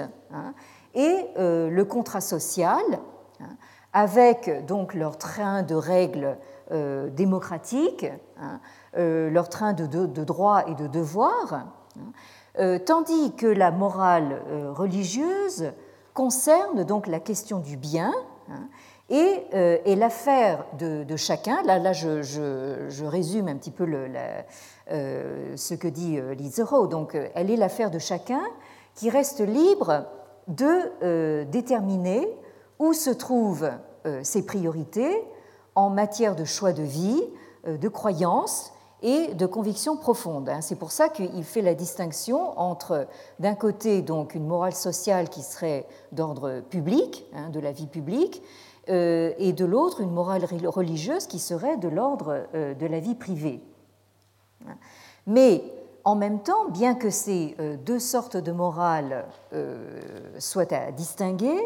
[0.95, 2.83] hein, et le contrat social,
[3.39, 3.57] hein,
[3.93, 6.37] avec donc leur train de règles
[7.11, 8.07] démocratiques,
[8.39, 8.59] hein,
[8.95, 11.67] leur train de, droits et de devoirs,
[12.85, 14.41] tandis que la morale
[14.73, 15.71] religieuse
[16.13, 18.11] concerne donc la question du bien
[19.09, 23.85] et, euh, et l'affaire de, chacun, là, je, résume un petit peu
[24.91, 28.41] euh, ce que dit euh, Lizero, donc elle est l'affaire de chacun
[28.95, 30.05] qui reste libre
[30.47, 32.27] de déterminer
[32.79, 33.71] où se trouvent
[34.21, 35.23] ses priorités
[35.73, 37.23] en matière de choix de vie,
[37.65, 40.49] de croyance et de conviction profonde.
[40.49, 40.61] Hein.
[40.61, 43.07] C'est pour ça qu'il fait la distinction entre,
[43.39, 48.41] d'un côté, donc une morale sociale qui serait d'ordre public, hein, de la vie publique,
[48.89, 53.15] euh, et de l'autre une morale religieuse qui serait de l'ordre euh, de la vie
[53.15, 53.61] privée.
[55.27, 55.63] Mais
[56.05, 59.25] en même temps, bien que ces euh, deux sortes de morale
[60.39, 61.59] soient à distinguer,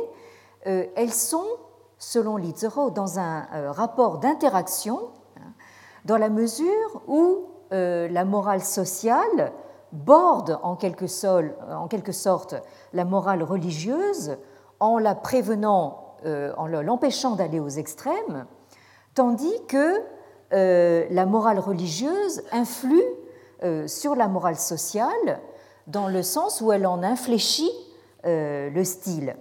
[0.64, 1.48] elles sont,
[1.98, 5.00] selon Litzero, dans un rapport d'interaction,
[5.38, 5.54] hein,
[6.06, 9.54] dans la mesure où la morale sociale
[9.92, 12.56] borde en quelque, sorte
[12.94, 14.38] la morale religieuse
[14.80, 18.46] en la prévenant euh, en l'empêchant d'aller aux extrêmes,
[19.16, 20.02] tandis que
[20.52, 23.29] euh, la morale religieuse influe euh,
[23.88, 25.40] sur la morale sociale
[25.88, 27.72] dans le sens où elle en infléchit
[28.24, 29.36] le style.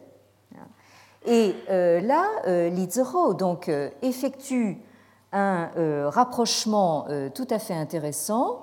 [1.26, 3.70] Et là, Lizero donc
[4.02, 4.82] effectue
[5.32, 5.70] un
[6.08, 8.62] rapprochement tout à fait intéressant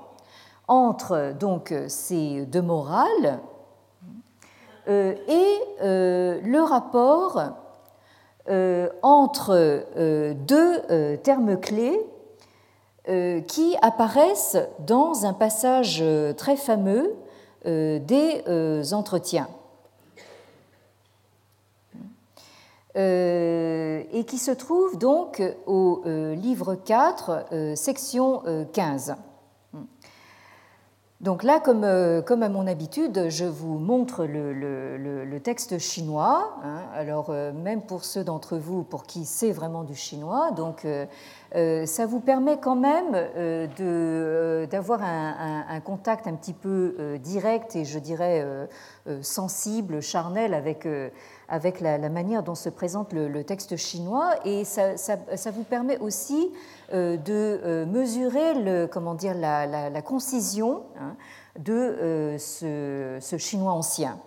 [0.67, 3.39] entre donc ces deux morales
[4.87, 7.41] et le rapport
[8.47, 9.55] euh, entre
[9.97, 11.99] euh, deux euh, termes clés
[13.47, 16.03] qui apparaissent dans un passage
[16.37, 17.13] très fameux
[17.65, 18.43] des
[18.93, 19.47] entretiens.
[22.97, 28.41] et qui se trouve donc au livre 4, section
[28.71, 29.15] 15.
[31.21, 36.57] Donc là, comme, euh, comme, à mon habitude, je vous montre le, texte chinois.
[36.63, 36.81] Hein.
[36.93, 41.85] Alors, euh, même pour ceux d'entre vous pour qui c'est vraiment du chinois, donc euh,
[41.85, 43.11] ça vous permet quand même
[44.67, 48.45] d'avoir un, contact un petit peu direct et je dirais
[49.21, 50.87] sensible, charnel avec
[51.47, 54.95] avec la, manière dont se présente le, texte chinois et ça,
[55.53, 56.51] vous permet aussi
[56.93, 61.15] euh, de euh, mesurer comment dire, la, concision hein,
[61.59, 64.19] de euh, ce, chinois ancien.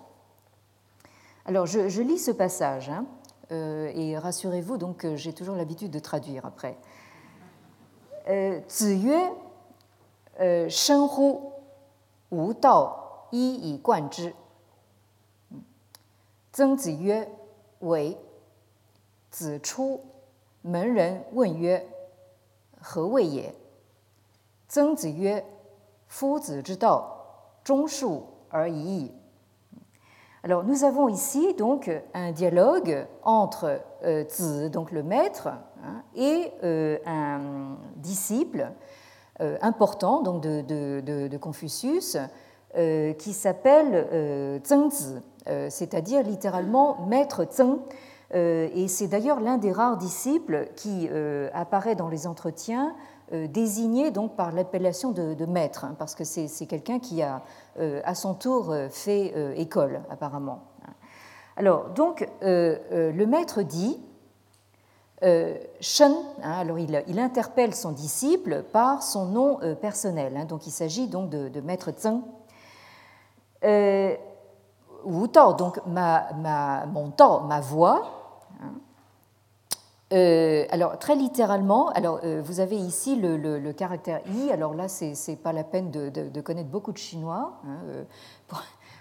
[1.44, 3.06] Alors je, lis ce passage hein,
[3.50, 6.76] et rassurez-vous donc j'ai toujours l'habitude de traduire après.
[8.68, 9.08] Zi
[10.68, 11.08] Shen
[16.57, 17.27] 曾子曰：“
[17.79, 18.17] 为。”
[19.31, 20.01] 子出
[20.61, 21.83] 门人问曰：“
[22.79, 23.55] 何谓也？”
[24.67, 25.43] 曾子曰：“
[26.07, 29.11] 夫子之道，忠恕而已矣。”
[30.43, 35.47] Alors nous avons ici donc un dialogue entre euh, Zi, donc le maître,
[35.81, 38.69] hein, et euh, un disciple
[39.39, 42.25] euh, important donc de, de, de, de Confucius euh,
[42.74, 45.16] qui s'appelle euh, Zhengzi.
[45.48, 47.78] Euh, c'est-à-dire littéralement maître Zheng.
[48.34, 52.94] Euh, et c'est d'ailleurs l'un des rares disciples qui euh, apparaît dans les entretiens
[53.30, 57.42] désigné donc par l'appellation de, maître, hein, parce que c'est quelqu'un qui a
[57.78, 60.62] à son tour fait école apparemment.
[61.54, 64.00] Alors donc le maître dit
[65.20, 71.06] Shen, hein, alors il, interpelle son disciple par son nom personnel, hein, donc il s'agit
[71.06, 71.90] donc de, de maître
[73.62, 78.02] Wu Tao, donc mon Tao, ma voix.
[78.60, 78.72] Hein.
[80.12, 84.50] Euh, alors, très littéralement, alors, euh, vous avez ici le, caractère i.
[84.50, 87.60] Alors là, c'est n'est pas la peine de, connaître beaucoup de chinois.
[87.66, 88.04] Hein, euh,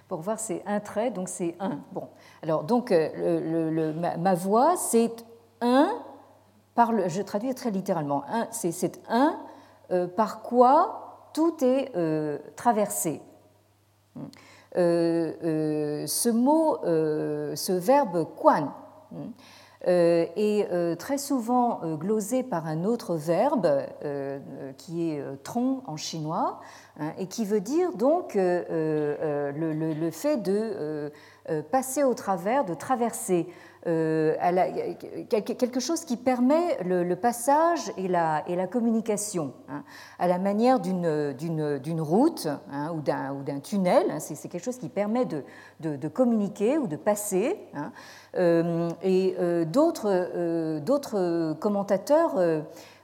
[0.07, 1.79] pour, voir, c'est un trait, donc c'est un.
[1.93, 2.09] Bon,
[2.43, 5.25] alors, donc, ma, voix, c'est
[5.61, 5.89] un,
[6.75, 9.37] je traduis très littéralement, c'est un
[10.15, 11.91] par quoi tout est
[12.55, 13.21] traversé.
[14.17, 14.25] Euh, euh,
[14.75, 18.73] ce mot, euh, ce verbe quan,
[19.85, 23.67] est très souvent glosé par un autre verbe
[24.77, 26.59] qui est tron en chinois
[26.99, 31.11] hein, et qui veut dire donc le, fait de
[31.71, 33.47] passer au travers, de traverser
[33.87, 34.35] euh,
[35.29, 39.83] quelque chose qui permet le, passage et la, communication, hein,
[40.19, 44.07] à la manière d'une route hein, ou d'un tunnel.
[44.09, 47.57] Hein, c'est quelque chose qui permet de, communiquer ou de passer.
[48.35, 52.35] Euh, et euh, d'autres commentateurs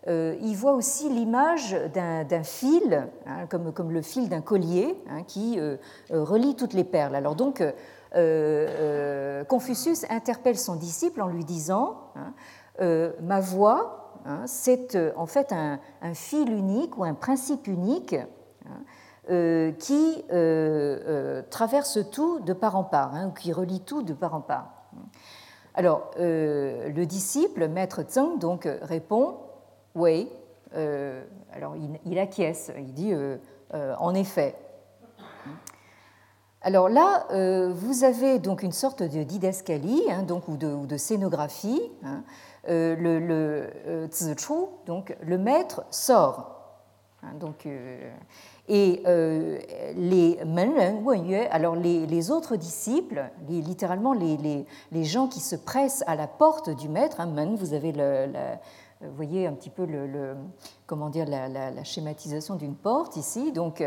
[0.07, 3.07] y voient aussi l'image d'un fil,
[3.49, 5.59] comme, comme, le fil d'un collier, qui
[6.09, 7.15] relie toutes les perles.
[7.15, 7.63] Alors donc,
[8.13, 12.33] Confucius interpelle son disciple en lui disant hein,
[12.81, 15.79] euh, Ma voix, hein, c'est en fait un,
[16.13, 20.23] fil unique ou un principe unique hein, qui
[21.49, 24.69] traverse tout de part en part, qui relie tout de part en part.
[25.75, 29.37] Alors, le disciple, maître Zheng, donc, répond
[29.95, 30.29] Oui.
[31.51, 33.13] alors, il, acquiesce, il dit
[33.71, 34.55] En effet.
[36.65, 41.81] Alors là, euh, vous avez donc une sorte de didascalie hein, donc, ou, de, scénographie.
[42.05, 42.23] Hein.
[42.69, 44.07] Euh, le, le euh,
[44.85, 46.51] donc le maître sort.
[47.21, 47.67] Hein, donc,
[48.69, 49.03] et
[49.97, 50.39] les
[51.51, 57.17] alors les, autres disciples, littéralement les, gens qui se pressent à la porte du maître,
[57.57, 57.93] vous avez
[59.15, 59.85] voyez un petit peu
[60.85, 63.51] comment dire, la, schématisation d'une porte ici.
[63.51, 63.83] Donc,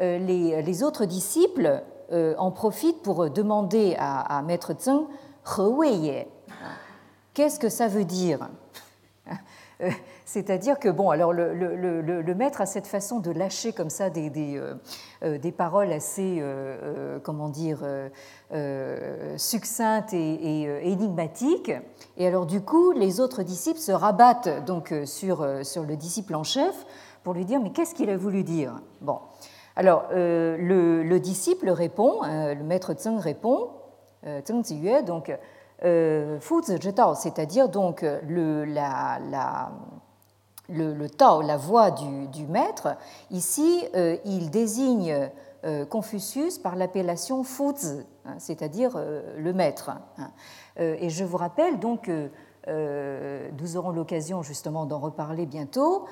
[0.00, 1.82] les, autres disciples
[2.12, 5.06] en profite pour demander à, Maître Zheng
[7.34, 8.48] Qu'est-ce que ça veut dire?
[9.80, 9.90] Euh,
[10.24, 14.56] c'est-à-dire que, bon, alors le, maître a cette façon de lâcher comme ça des, des,
[15.22, 16.40] euh, paroles assez,
[17.24, 17.80] comment dire,
[19.36, 21.72] succinctes et, énigmatiques.
[22.16, 26.44] Et alors, du coup, les autres disciples se rabattent donc sur, sur le disciple en
[26.44, 26.86] chef
[27.24, 28.80] pour lui dire Mais qu'est-ce qu'il a voulu dire?
[29.00, 29.18] Bon.
[29.74, 33.70] Alors, euh, le, disciple répond, euh, le maître Zheng répond,
[34.26, 35.36] euh, Zheng Ziyue, donc,
[36.40, 36.54] Fu
[37.16, 39.18] c'est-à-dire donc le, la,
[40.68, 42.96] le, Tao, la voix du, maître.
[43.32, 43.84] Ici,
[44.24, 45.28] il désigne
[45.90, 48.96] Confucius par l'appellation Fuzi, hein, c'est-à-dire
[49.36, 49.90] le maître.
[50.18, 50.30] Hein.
[50.76, 52.08] et je vous rappelle donc
[52.68, 56.04] nous aurons l'occasion justement d'en reparler bientôt.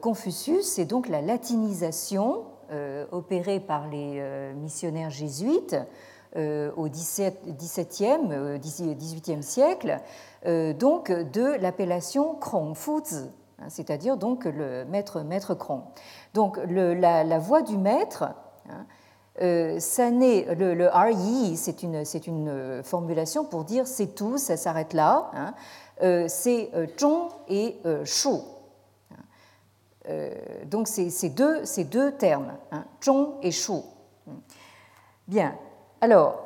[0.00, 2.42] Confucius, c'est donc la latinisation
[2.72, 5.76] euh, opéré par les euh, missionnaires jésuites
[6.36, 7.32] euh, au XVIIe,
[8.60, 9.98] XVIIIe siècle,
[10.78, 15.82] donc de l'appellation Krongfuzi, hein, c'est-à-dire donc le maître maître Krong.
[16.32, 18.24] Donc la, voix du maître,
[18.68, 18.86] hein,
[19.80, 25.32] ça naît, le, le RI, c'est une, formulation pour dire c'est tout, ça s'arrête là.
[25.34, 25.54] Hein,
[26.28, 28.28] c'est Zhong et Shu.
[30.08, 30.30] Euh,
[30.64, 33.72] donc c'est deux, deux, termes, hein, zhong et shu.
[35.28, 35.54] Bien,
[36.00, 36.42] alors,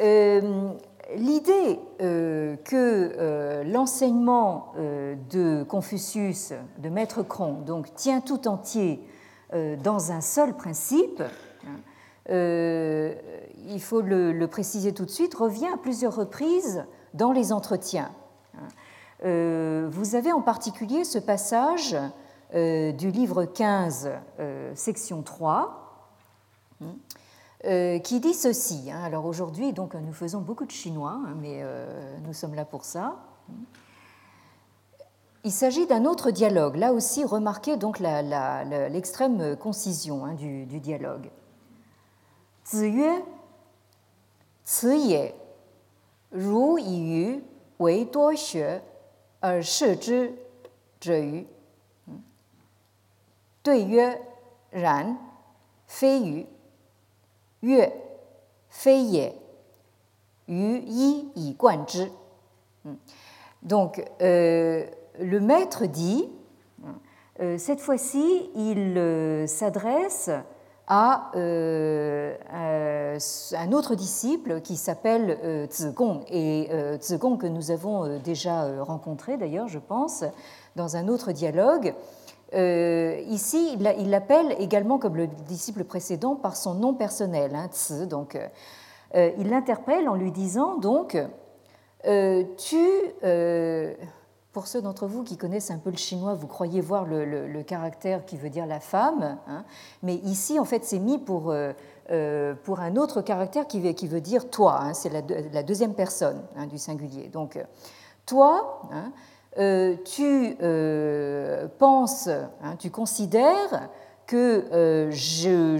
[0.00, 0.70] euh,
[1.16, 9.00] l'idée euh, que l'enseignement de Confucius, de Maître Kron, donc, tient tout entier
[9.52, 11.22] dans un seul principe,
[11.64, 11.78] hein,
[12.28, 16.84] il faut le, préciser tout de suite, revient à plusieurs reprises
[17.14, 18.10] dans les entretiens.
[18.54, 19.88] Hein.
[19.88, 21.96] vous avez en particulier ce passage
[22.56, 26.08] du livre 15, euh, section 3,
[26.80, 26.86] hein,
[27.66, 28.90] euh, qui dit ceci.
[28.90, 29.02] Hein.
[29.04, 31.62] Alors aujourd'hui, donc, nous faisons beaucoup de chinois, hein, mais
[32.24, 33.16] nous sommes là pour ça.
[35.44, 36.76] Il s'agit d'un autre dialogue.
[36.76, 41.30] Là aussi, remarquez donc l'extrême concision du, du, dialogue.
[42.64, 43.22] Ziyue,
[44.64, 45.16] Ci
[46.32, 47.40] Ru Yi
[47.78, 48.80] Wei Duo Xue,
[49.42, 50.30] Er Shi Zhi
[51.00, 51.46] Zhe Yu.
[53.65, 54.19] 对曰：“
[54.71, 55.17] 然，
[55.87, 56.45] 非鱼。”
[57.61, 57.91] 曰：“
[58.69, 59.35] 非也。”
[60.47, 62.09] 于一以贯之。
[63.61, 64.85] Donc, euh,
[65.19, 66.27] le maître dit,
[67.39, 70.31] euh, cette fois-ci, il euh, s'adresse
[70.87, 72.35] à euh,
[73.55, 79.37] un autre disciple qui s'appelle euh, Zigong, et euh, Zigong que nous avons déjà rencontré
[79.37, 80.25] d'ailleurs, je pense,
[80.75, 81.93] dans un autre dialogue.
[82.56, 88.06] Euh, ici, il l'appelle également, comme le disciple précédent, par son nom personnel, hein, Tzu.
[88.06, 88.46] Donc, euh,
[89.14, 91.18] euh, il l'interpelle en lui disant donc,
[92.56, 92.86] tu,
[94.52, 98.24] pour ceux d'entre vous qui connaissent un peu le chinois, vous croyez voir le, caractère
[98.24, 99.64] qui veut dire la femme, hein,
[100.02, 101.54] mais ici, en fait, c'est mis pour,
[102.64, 104.78] pour un autre caractère qui veut, qui veut dire toi.
[104.80, 107.28] Hein, c'est la, deuxième personne du singulier.
[107.28, 107.58] Donc,
[108.24, 108.82] toi.
[109.58, 113.88] Euh, tu euh, penses, hein, tu considères
[114.26, 115.78] que euh, je,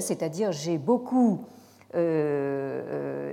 [0.00, 1.44] c'est-à-dire j'ai beaucoup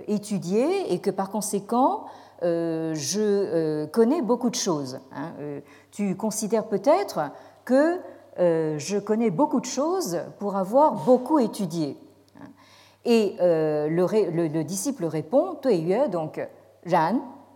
[0.08, 2.06] étudié et que par conséquent,
[2.42, 5.00] je connais beaucoup de choses.
[5.14, 5.34] Hein.
[5.92, 7.32] Tu considères peut-être
[7.66, 8.00] que
[8.38, 11.98] je connais beaucoup de choses pour avoir beaucoup étudié.
[13.04, 15.58] Et le, le, disciple répond,
[16.10, 16.40] donc,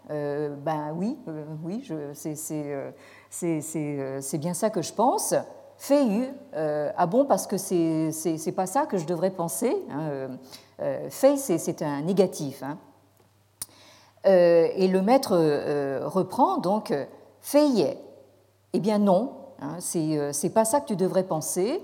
[0.10, 1.18] Ran, ben oui,
[1.64, 1.84] oui,
[3.30, 5.34] c'est bien ça que je pense.
[5.78, 9.76] Fei euh, ah bon, parce que c'est pas ça que je devrais penser.
[9.92, 10.28] Hein, euh,
[10.82, 12.64] euh, c'est un négatif.
[12.64, 12.78] Hein.
[14.26, 15.36] et le maître
[16.06, 16.94] reprend donc
[17.42, 17.98] Fei
[18.74, 21.82] Eh bien non, hein, c'est pas ça que tu devrais penser,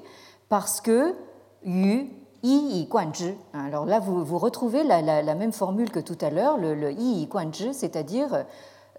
[0.49, 1.15] parce que
[1.63, 2.09] Yu,
[2.43, 3.35] Yi Yi Guan Zhi.
[3.53, 7.27] Alors là, vous, retrouvez la, même formule que tout à l'heure, le, le Yi Yi
[7.27, 8.45] Guan Zhi, c'est-à-dire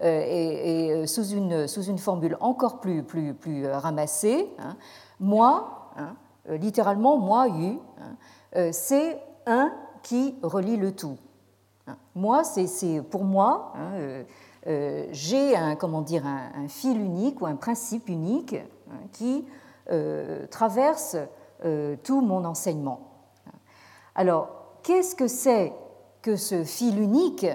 [0.01, 4.75] euh, et, euh, sous, une, sous, une, formule encore plus, plus, plus euh, ramassée, hein,
[5.21, 6.15] moi, hein,
[6.49, 9.71] littéralement moi, yu, hein, c'est un
[10.03, 11.17] qui relie le tout.
[12.13, 13.73] Moi, c'est pour moi,
[15.11, 18.55] j'ai un, un, fil unique ou un principe unique
[19.11, 19.45] qui
[20.49, 21.17] traverse
[22.03, 23.14] tout mon enseignement.
[24.15, 24.49] Alors,
[24.83, 25.73] qu'est-ce que c'est
[26.21, 27.45] que ce fil unique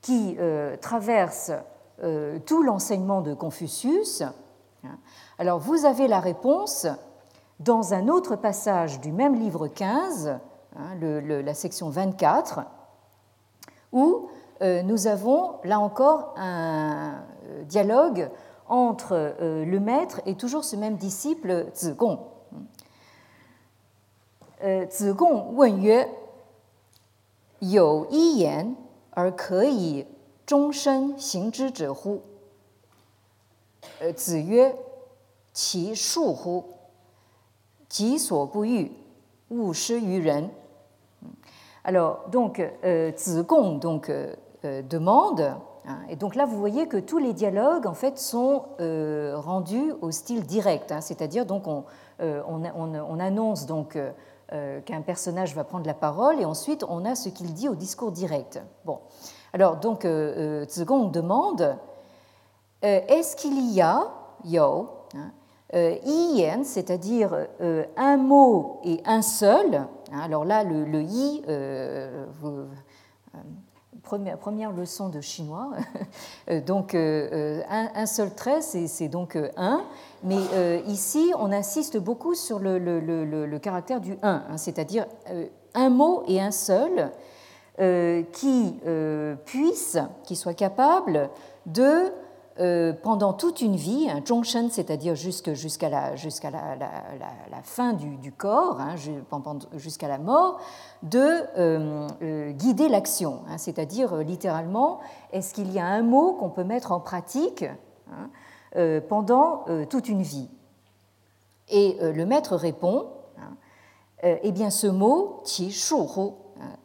[0.00, 1.52] qui euh, traverse
[2.02, 4.22] euh, tout l'enseignement de Confucius.
[5.38, 6.86] Alors vous avez la réponse
[7.58, 10.38] dans un autre passage du même livre 15,
[10.76, 12.60] hein, la section 24,
[13.92, 14.30] où
[14.62, 17.22] euh, nous avons là encore un
[17.64, 18.30] dialogue
[18.68, 22.20] entre le maître et toujours ce même disciple Zigong.
[24.89, 26.07] Zigong 问曰：“
[27.59, 28.75] 有一言
[29.11, 30.05] 而可以
[30.45, 32.21] 终身行之者乎？
[33.99, 34.75] 呃，子曰：“
[35.53, 36.63] 其恕乎！
[37.87, 38.91] 己所不欲，
[39.49, 40.49] 勿施于人。”
[41.83, 45.55] Alors, donc, euh, Zigong donc, euh, demande,
[45.85, 49.93] hein, et donc là, vous voyez que tous les dialogues, en fait, sont euh, rendus
[50.01, 51.83] au style direct, hein, c'est-à-dire, donc, on,
[52.19, 54.11] on, on, on, annonce donc euh,
[54.84, 58.10] qu'un personnage va prendre la parole et ensuite on a ce qu'il dit au discours
[58.10, 58.60] direct.
[58.84, 58.98] Bon,
[59.52, 61.76] alors donc euh, euh demande
[62.84, 64.10] euh, est-ce qu'il y a
[64.44, 65.30] yo hein,
[66.04, 67.46] yen, c'est-à-dire
[67.96, 69.86] un mot et un seul.
[70.12, 71.42] Hein, alors là, le, le yi,
[72.40, 72.64] vous,
[74.02, 75.70] première, leçon de chinois.
[76.48, 77.62] Euh, donc, euh, euh,
[77.94, 79.82] un, seul trait, c'est donc un.
[80.24, 80.38] Mais
[80.86, 85.06] ici, on insiste beaucoup sur le, caractère du un, hein, c'est-à-dire
[85.74, 87.10] un mot et un seul
[88.32, 88.74] qui
[89.44, 91.30] puisse, qui soit capable
[91.66, 92.12] de
[93.02, 96.14] pendant toute une vie, un zhongshen, c'est-à-dire jusqu'à la,
[97.62, 98.96] fin du, corps, hein,
[99.74, 100.60] jusqu'à la mort,
[101.02, 101.18] de
[101.56, 103.40] euh, euh, guider l'action.
[103.48, 105.00] Hein, c'est-à-dire littéralement,
[105.32, 107.64] est-ce qu'il y a un mot qu'on peut mettre en pratique
[108.10, 110.50] hein, pendant toute une vie?
[111.70, 113.08] Et le maître répond,
[114.22, 115.94] eh bien ce mot, qi shu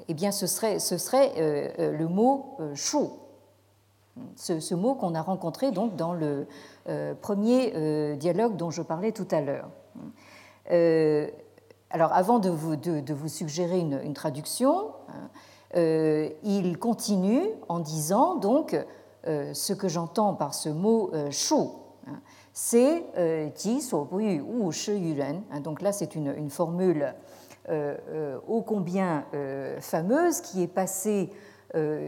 [0.08, 1.34] eh bien ce serait, ce serait
[1.78, 2.98] le mot shu
[4.36, 6.48] ce, mot qu'on a rencontré donc dans le
[6.88, 9.70] euh, premier euh, dialogue dont je parlais tout à l'heure.
[10.72, 11.28] Euh,
[11.90, 15.30] alors, avant de vous, de, vous suggérer une, traduction, hein,
[16.44, 18.76] il continue en disant donc
[19.26, 21.56] ce que j'entends par ce mot shu,
[22.08, 22.20] hein,
[22.52, 23.06] c'est
[23.56, 25.16] ji wu shi.
[25.22, 27.14] Hein, donc là, c'est une, une, formule
[27.70, 29.24] ô combien
[29.80, 31.55] fameuse qui est passée euh,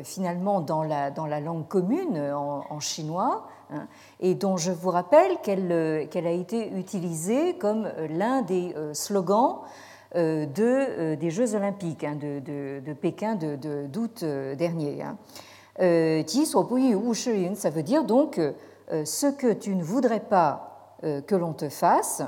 [0.04, 3.88] finalement dans la, langue commune en, chinois, hein,
[4.20, 9.60] et dont je vous rappelle qu'elle euh, a été utilisée comme euh, l'un des slogans
[10.16, 14.24] de, des Jeux olympiques hein, de, Pékin d'août
[14.58, 15.04] dernier.
[15.04, 15.18] Hein.
[17.56, 18.40] Ça veut dire donc
[18.90, 22.24] ce que tu ne voudrais pas que l'on te fasse,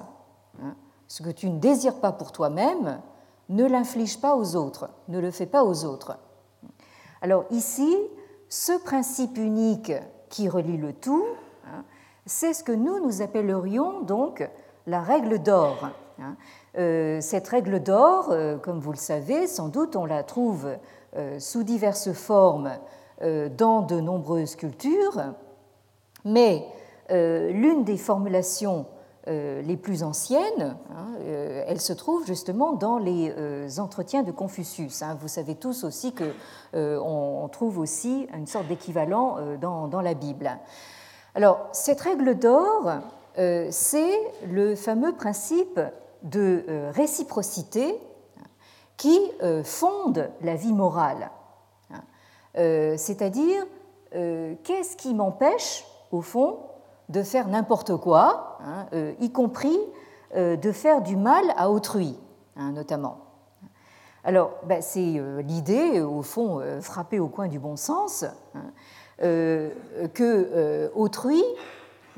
[1.07, 2.99] ce que tu ne désires pas pour toi-même,
[3.49, 6.17] ne l'inflige pas aux autres, ne le fais pas aux autres.
[7.21, 7.97] Alors ici,
[8.47, 9.93] ce principe unique
[10.29, 11.25] qui relie le tout,
[11.65, 11.83] hein,
[12.25, 14.47] c'est ce que nous, nous appellerions donc
[14.87, 15.89] la règle d'or.
[16.21, 16.35] Hein.
[16.77, 20.69] Euh, cette règle d'or, euh, comme vous le savez, sans doute on la trouve
[21.15, 22.71] euh, sous diverses formes
[23.57, 25.21] dans de nombreuses cultures,
[26.23, 26.65] mais
[27.09, 28.85] l'une des formulations
[29.27, 35.01] les plus anciennes, hein, euh, elles se trouvent justement dans les euh, entretiens de Confucius.
[35.01, 35.17] Hein.
[35.21, 40.49] Vous savez tous aussi qu'on trouve aussi une sorte d'équivalent dans, la Bible.
[41.35, 42.91] Alors, cette règle d'or,
[43.35, 45.79] c'est le fameux principe
[46.23, 47.99] de réciprocité
[48.97, 49.19] qui
[49.63, 51.29] fonde la vie morale.
[51.91, 52.97] Hein.
[52.97, 53.65] C'est-à-dire,
[54.11, 56.59] qu'est-ce qui m'empêche, au fond,
[57.09, 58.85] de faire n'importe quoi, hein,
[59.19, 59.77] y compris
[60.35, 62.15] de faire du mal à autrui,
[62.55, 63.17] hein, notamment.
[64.23, 68.25] Alors, ben, c'est l'idée, au fond, frappée au coin du bon sens,
[69.17, 71.43] que autrui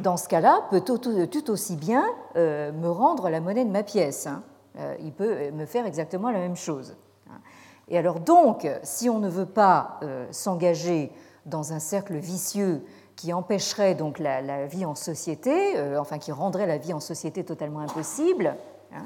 [0.01, 2.03] dans ce cas-là, peut tout aussi bien
[2.35, 4.27] euh, me rendre la monnaie de ma pièce.
[4.27, 4.43] Hein.
[4.77, 6.95] Euh, il peut me faire exactement la même chose.
[7.29, 7.39] Hein.
[7.87, 11.11] Et alors donc, si on ne veut pas euh, s'engager
[11.45, 12.83] dans un cercle vicieux
[13.21, 17.81] qui empêcherait donc la, vie en société, enfin qui rendrait la vie en société totalement
[17.81, 18.55] impossible,
[18.91, 19.03] hein,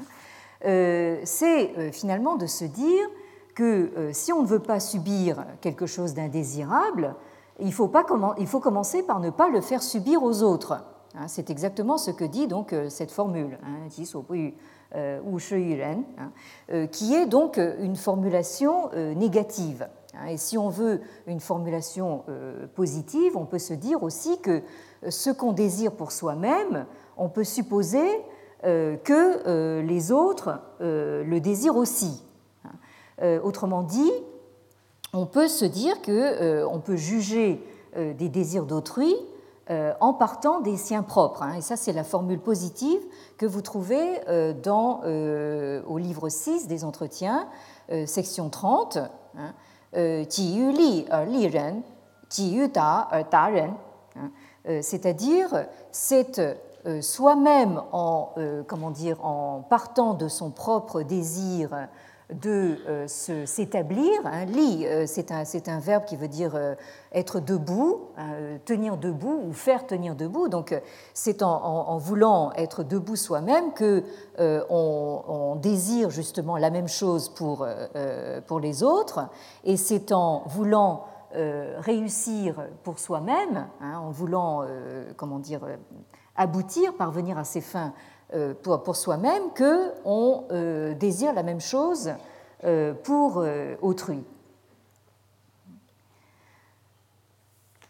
[1.24, 3.06] c'est finalement de se dire
[3.54, 7.14] que si on ne veut pas subir quelque chose d'indésirable,
[7.60, 8.06] il faut, pas
[8.38, 10.82] il faut commencer par ne pas le faire subir aux autres.
[11.18, 13.88] Hein, c'est exactement ce que dit donc euh, cette formule, hein,
[14.94, 15.20] euh,
[16.18, 16.32] hein
[16.70, 19.88] euh, qui est donc une formulation négative.
[20.28, 22.24] Et si on veut une formulation
[22.74, 24.62] positive, on peut se dire aussi que
[25.08, 26.86] ce qu'on désire pour soi-même,
[27.16, 28.06] on peut supposer
[28.62, 32.24] que les autres le désirent aussi.
[33.42, 34.12] Autrement dit,
[35.16, 37.62] on peut se dire qu'on euh, peut juger
[37.96, 39.14] euh, des désirs d'autrui
[39.70, 41.42] euh, en partant des siens propres.
[41.42, 41.54] Hein.
[41.54, 43.00] Et ça, c'est la formule positive
[43.38, 47.48] que vous trouvez au livre 6 des entretiens,
[48.06, 48.98] section 30.
[54.80, 56.40] C'est-à-dire, c'est
[57.00, 58.30] soi-même en,
[58.66, 61.70] comment dire, en partant de son propre désir
[62.32, 64.12] de euh, s'établir.
[64.24, 64.46] Hein.
[64.56, 65.30] Euh, c'est
[65.68, 66.74] un, verbe qui veut dire euh,
[67.12, 70.48] être debout, hein, tenir debout ou faire tenir debout.
[70.48, 70.74] Donc
[71.14, 74.02] c'est en, voulant être debout soi-même que
[74.38, 77.66] on, désire justement la même chose pour,
[78.46, 79.28] pour les autres.
[79.64, 84.66] Et c'est en voulant réussir pour soi-même, hein, en voulant
[85.16, 85.60] comment dire
[86.36, 87.94] aboutir, parvenir à ses fins
[88.34, 92.12] euh, pour, soi-même qu'on euh, désire la même chose
[92.64, 93.44] euh, pour
[93.82, 94.24] autrui.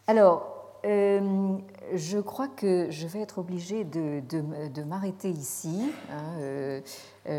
[0.07, 0.78] Alors,
[1.95, 5.91] je crois que je vais être obligée de, m'arrêter ici.
[6.11, 6.80] Hein,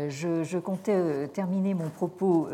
[0.08, 2.48] je, comptais terminer mon propos